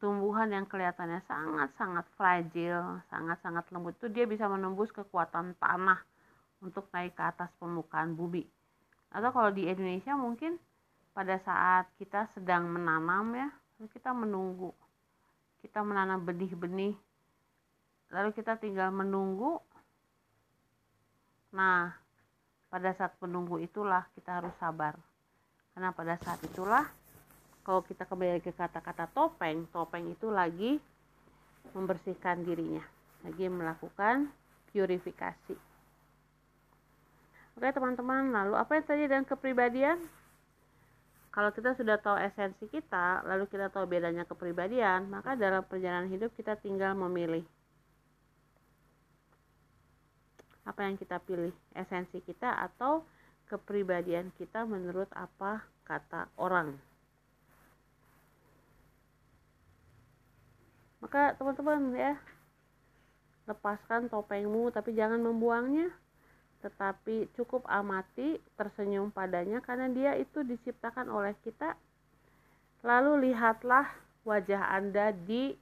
Tumbuhan 0.00 0.48
yang 0.52 0.64
kelihatannya 0.64 1.20
sangat-sangat 1.28 2.04
fragile 2.16 3.04
sangat-sangat 3.12 3.68
lembut 3.72 3.96
itu 4.00 4.08
dia 4.08 4.24
bisa 4.24 4.48
menembus 4.48 4.88
kekuatan 4.92 5.52
tanah 5.60 6.00
untuk 6.64 6.88
naik 6.96 7.12
ke 7.12 7.24
atas 7.24 7.52
permukaan 7.60 8.16
bumi. 8.16 8.48
Atau 9.12 9.30
kalau 9.36 9.52
di 9.52 9.68
Indonesia 9.68 10.16
mungkin 10.16 10.56
pada 11.12 11.36
saat 11.44 11.92
kita 12.00 12.26
sedang 12.32 12.72
menanam 12.72 13.36
ya 13.36 13.48
kita 13.92 14.16
menunggu. 14.16 14.72
Kita 15.60 15.84
menanam 15.84 16.24
benih-benih 16.24 16.96
lalu 18.14 18.30
kita 18.30 18.54
tinggal 18.62 18.94
menunggu. 18.94 19.58
Nah, 21.54 21.94
pada 22.70 22.90
saat 22.94 23.14
menunggu 23.22 23.62
itulah 23.62 24.06
kita 24.14 24.42
harus 24.42 24.54
sabar. 24.58 24.98
Karena 25.74 25.90
pada 25.90 26.14
saat 26.22 26.38
itulah 26.46 26.86
kalau 27.66 27.82
kita 27.82 28.06
kembali 28.06 28.38
ke 28.38 28.54
kata-kata 28.54 29.10
topeng, 29.10 29.66
topeng 29.74 30.06
itu 30.06 30.30
lagi 30.30 30.78
membersihkan 31.74 32.46
dirinya, 32.46 32.84
lagi 33.26 33.50
melakukan 33.50 34.30
purifikasi. 34.70 35.56
Oke 37.54 37.68
teman-teman, 37.70 38.34
lalu 38.34 38.54
apa 38.58 38.78
yang 38.78 38.86
tadi 38.86 39.04
dan 39.06 39.22
kepribadian? 39.26 39.98
Kalau 41.34 41.50
kita 41.50 41.74
sudah 41.74 41.98
tahu 41.98 42.14
esensi 42.22 42.70
kita, 42.70 43.26
lalu 43.26 43.50
kita 43.50 43.66
tahu 43.66 43.90
bedanya 43.90 44.22
kepribadian, 44.22 45.10
maka 45.10 45.34
dalam 45.34 45.66
perjalanan 45.66 46.06
hidup 46.06 46.30
kita 46.38 46.54
tinggal 46.54 46.94
memilih 46.94 47.42
apa 50.64 50.80
yang 50.86 50.96
kita 50.96 51.20
pilih 51.20 51.52
esensi 51.76 52.22
kita 52.24 52.54
atau 52.56 53.04
kepribadian 53.48 54.32
kita 54.40 54.64
menurut 54.64 55.08
apa 55.12 55.64
kata 55.84 56.28
orang. 56.40 56.76
Maka 61.04 61.36
teman-teman 61.36 61.92
ya 61.92 62.16
lepaskan 63.44 64.08
topengmu 64.08 64.72
tapi 64.72 64.96
jangan 64.96 65.20
membuangnya. 65.20 65.92
Tetapi 66.64 67.28
cukup 67.36 67.68
amati 67.68 68.40
tersenyum 68.56 69.12
padanya 69.12 69.60
karena 69.60 69.92
dia 69.92 70.12
itu 70.16 70.40
diciptakan 70.40 71.12
oleh 71.12 71.36
kita. 71.44 71.76
Lalu 72.80 73.28
lihatlah 73.28 73.84
wajah 74.24 74.72
anda 74.72 75.12
di 75.12 75.52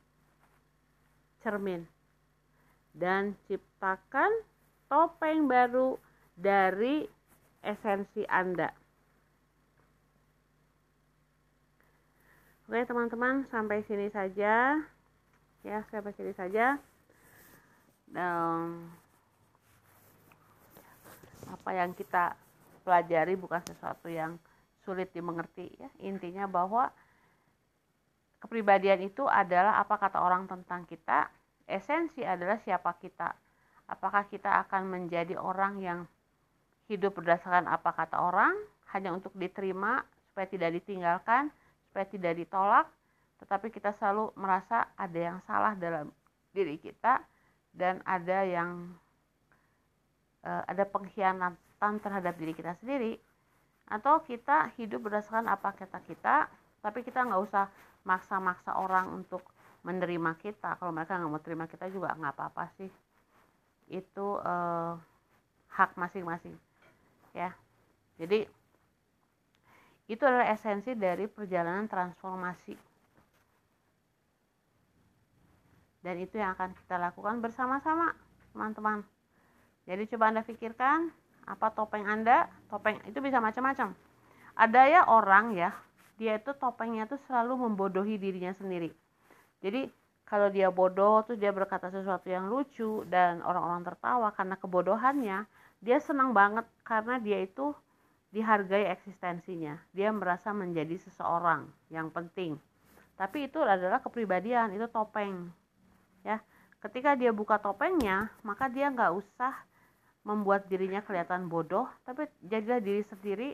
cermin. 1.42 1.82
Dan 2.94 3.34
ciptakan 3.50 4.30
topeng 4.86 5.50
baru 5.50 5.98
dari 6.38 7.10
esensi 7.62 8.26
Anda. 8.26 8.70
Oke 12.66 12.82
teman-teman 12.88 13.46
sampai 13.50 13.86
sini 13.86 14.10
saja. 14.10 14.80
Ya 15.62 15.78
sampai 15.90 16.14
sini 16.18 16.34
saja. 16.34 16.78
Dan 18.10 18.90
apa 21.48 21.70
yang 21.76 21.92
kita 21.94 22.34
pelajari 22.82 23.38
bukan 23.38 23.62
sesuatu 23.62 24.10
yang 24.10 24.36
sulit 24.82 25.14
dimengerti 25.14 25.70
ya. 25.78 25.90
Intinya 26.02 26.50
bahwa 26.50 26.90
kepribadian 28.42 29.06
itu 29.06 29.22
adalah 29.30 29.78
apa 29.78 30.00
kata 30.00 30.18
orang 30.18 30.50
tentang 30.50 30.82
kita. 30.88 31.30
Esensi 31.68 32.26
adalah 32.26 32.58
siapa 32.66 32.96
kita. 32.98 33.36
Apakah 33.86 34.26
kita 34.26 34.64
akan 34.66 34.90
menjadi 34.90 35.38
orang 35.38 35.78
yang 35.78 36.00
hidup 36.90 37.18
berdasarkan 37.18 37.70
apa 37.70 37.94
kata 37.94 38.18
orang 38.18 38.54
hanya 38.94 39.14
untuk 39.14 39.32
diterima 39.38 40.02
supaya 40.32 40.46
tidak 40.48 40.70
ditinggalkan 40.82 41.52
supaya 41.90 42.06
tidak 42.08 42.32
ditolak 42.40 42.86
tetapi 43.42 43.74
kita 43.74 43.90
selalu 43.98 44.30
merasa 44.38 44.86
ada 44.94 45.18
yang 45.18 45.38
salah 45.50 45.74
dalam 45.74 46.14
diri 46.54 46.78
kita 46.78 47.18
dan 47.74 47.98
ada 48.06 48.46
yang 48.46 48.94
uh, 50.46 50.62
ada 50.70 50.86
pengkhianatan 50.86 51.92
terhadap 51.98 52.38
diri 52.38 52.54
kita 52.54 52.78
sendiri. 52.78 53.18
Atau 53.90 54.22
kita 54.22 54.70
hidup 54.78 55.10
berdasarkan 55.10 55.50
apa 55.50 55.74
kata 55.74 55.98
kita 56.06 56.46
tapi 56.80 57.02
kita 57.02 57.26
nggak 57.26 57.42
usah 57.42 57.66
maksa-maksa 58.06 58.78
orang 58.78 59.10
untuk 59.10 59.42
menerima 59.82 60.38
kita. 60.38 60.78
Kalau 60.78 60.94
mereka 60.94 61.18
nggak 61.18 61.30
mau 61.34 61.42
terima 61.42 61.66
kita 61.66 61.90
juga 61.90 62.14
nggak 62.14 62.38
apa-apa 62.38 62.70
sih. 62.78 62.90
Itu 63.90 64.38
eh, 64.38 64.94
hak 65.76 65.98
masing-masing 65.98 66.54
ya. 67.36 67.52
Jadi 68.20 68.44
itu 70.08 70.22
adalah 70.22 70.52
esensi 70.52 70.92
dari 70.92 71.24
perjalanan 71.26 71.88
transformasi. 71.88 72.76
Dan 76.02 76.18
itu 76.18 76.34
yang 76.36 76.58
akan 76.58 76.74
kita 76.74 76.98
lakukan 76.98 77.38
bersama-sama 77.38 78.12
teman-teman. 78.52 79.06
Jadi 79.86 80.02
coba 80.14 80.34
anda 80.34 80.42
pikirkan 80.42 81.10
apa 81.46 81.70
topeng 81.74 82.06
anda? 82.06 82.50
Topeng 82.68 82.98
itu 83.06 83.18
bisa 83.22 83.38
macam-macam. 83.38 83.94
Ada 84.52 84.82
ya 84.90 85.00
orang 85.08 85.56
ya 85.56 85.70
dia 86.20 86.38
itu 86.38 86.52
topengnya 86.54 87.08
itu 87.08 87.16
selalu 87.26 87.66
membodohi 87.66 88.20
dirinya 88.20 88.52
sendiri. 88.54 88.92
Jadi 89.58 89.88
kalau 90.22 90.48
dia 90.48 90.70
bodoh 90.70 91.26
tuh 91.26 91.34
dia 91.34 91.50
berkata 91.50 91.90
sesuatu 91.90 92.30
yang 92.30 92.46
lucu 92.46 93.02
dan 93.10 93.42
orang-orang 93.42 93.82
tertawa 93.82 94.30
karena 94.32 94.54
kebodohannya 94.56 95.38
dia 95.82 95.98
senang 95.98 96.30
banget 96.30 96.62
karena 96.86 97.18
dia 97.18 97.42
itu 97.42 97.74
dihargai 98.30 98.86
eksistensinya. 98.94 99.76
Dia 99.90 100.14
merasa 100.14 100.54
menjadi 100.54 100.94
seseorang 101.02 101.66
yang 101.90 102.08
penting. 102.08 102.56
Tapi 103.18 103.50
itu 103.50 103.58
adalah 103.60 103.98
kepribadian 103.98 104.72
itu 104.72 104.86
topeng 104.88 105.50
ya. 106.22 106.38
Ketika 106.78 107.18
dia 107.18 107.34
buka 107.34 107.58
topengnya 107.58 108.30
maka 108.46 108.70
dia 108.70 108.88
nggak 108.88 109.12
usah 109.12 109.52
membuat 110.22 110.70
dirinya 110.70 111.02
kelihatan 111.02 111.50
bodoh 111.50 111.90
tapi 112.06 112.30
jadilah 112.46 112.78
diri 112.78 113.02
sendiri. 113.10 113.50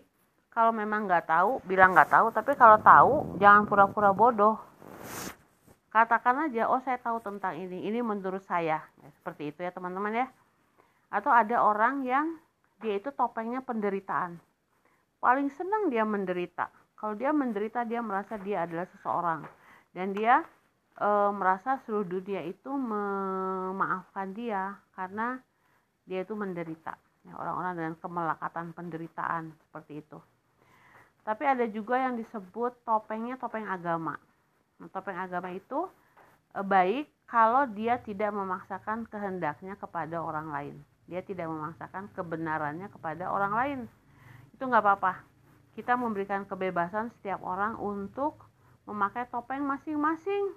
Kalau 0.52 0.72
memang 0.72 1.08
nggak 1.08 1.28
tahu 1.28 1.64
bilang 1.64 1.96
nggak 1.96 2.12
tahu 2.12 2.26
tapi 2.28 2.52
kalau 2.60 2.78
tahu 2.84 3.12
jangan 3.40 3.64
pura-pura 3.64 4.12
bodoh. 4.12 4.60
Katakan 5.88 6.52
aja 6.52 6.68
oh 6.68 6.80
saya 6.84 7.00
tahu 7.00 7.24
tentang 7.24 7.56
ini. 7.56 7.88
Ini 7.88 8.04
menurut 8.04 8.44
saya. 8.44 8.84
Ya, 8.84 9.08
seperti 9.16 9.48
itu 9.48 9.64
ya 9.64 9.72
teman-teman 9.72 10.12
ya 10.12 10.28
atau 11.09 11.32
ada 11.32 11.64
orang 11.64 12.04
yang 12.04 12.36
dia 12.78 13.00
itu 13.00 13.11
topengnya 13.16 13.64
penderitaan. 13.64 14.38
Paling 15.18 15.50
senang 15.50 15.90
dia 15.90 16.06
menderita. 16.06 16.70
Kalau 16.94 17.18
dia 17.18 17.34
menderita 17.34 17.82
dia 17.82 17.98
merasa 17.98 18.38
dia 18.38 18.68
adalah 18.68 18.86
seseorang. 18.94 19.42
Dan 19.90 20.14
dia 20.14 20.46
e, 20.94 21.09
merasa 21.34 21.80
seluruh 21.82 22.06
dunia 22.06 22.44
itu 22.46 22.70
memaafkan 22.70 24.30
dia 24.36 24.78
karena 24.94 25.42
dia 26.06 26.22
itu 26.22 26.38
menderita. 26.38 26.94
Ya, 27.26 27.34
orang-orang 27.34 27.74
dengan 27.74 27.94
kemelekatan 27.98 28.66
penderitaan 28.78 29.50
seperti 29.66 30.06
itu. 30.06 30.18
Tapi 31.26 31.44
ada 31.44 31.66
juga 31.66 31.98
yang 31.98 32.14
disebut 32.14 32.86
topengnya 32.86 33.36
topeng 33.36 33.66
agama. 33.66 34.16
Nah, 34.78 34.88
topeng 34.94 35.18
agama 35.18 35.50
itu 35.50 35.90
e, 36.54 36.61
baik 36.62 37.11
kalau 37.26 37.66
dia 37.74 37.98
tidak 38.06 38.30
memaksakan 38.30 39.11
kehendaknya 39.11 39.74
kepada 39.74 40.22
orang 40.22 40.54
lain 40.54 40.78
dia 41.09 41.24
tidak 41.24 41.48
memaksakan 41.48 42.12
kebenarannya 42.12 42.92
kepada 42.92 43.32
orang 43.32 43.52
lain. 43.56 43.80
Itu 44.52 44.68
nggak 44.68 44.84
apa-apa. 44.84 45.24
Kita 45.72 45.96
memberikan 45.96 46.44
kebebasan 46.44 47.09
setiap 47.16 47.40
orang 47.40 47.80
untuk 47.80 48.44
memakai 48.84 49.24
topeng 49.32 49.64
masing-masing. 49.64 50.52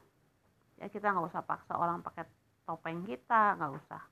Ya 0.75 0.91
kita 0.91 1.15
nggak 1.15 1.31
usah 1.31 1.43
paksa 1.47 1.79
orang 1.79 2.03
pakai 2.03 2.27
topeng 2.67 3.07
kita 3.07 3.55
nggak 3.55 3.71
usah. 3.79 4.03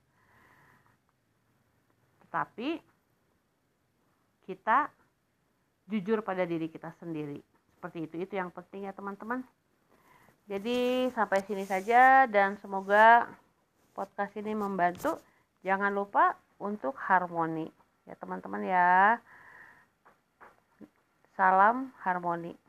Tetapi 2.23 2.69
kita 4.47 4.87
jujur 5.91 6.23
pada 6.23 6.47
diri 6.47 6.71
kita 6.71 6.95
sendiri. 7.03 7.43
Seperti 7.75 8.07
itu 8.07 8.15
itu 8.21 8.33
yang 8.39 8.53
penting 8.53 8.87
ya 8.87 8.95
teman-teman. 8.95 9.43
Jadi 10.49 11.09
sampai 11.13 11.45
sini 11.45 11.67
saja 11.67 12.25
dan 12.25 12.57
semoga 12.57 13.29
podcast 13.93 14.33
ini 14.39 14.57
membantu 14.57 15.21
jangan 15.65 15.91
lupa 15.91 16.39
untuk 16.59 16.95
harmoni. 16.97 17.67
Ya 18.07 18.15
teman-teman 18.17 18.63
ya. 18.63 19.19
Salam 21.35 21.91
harmoni 22.03 22.68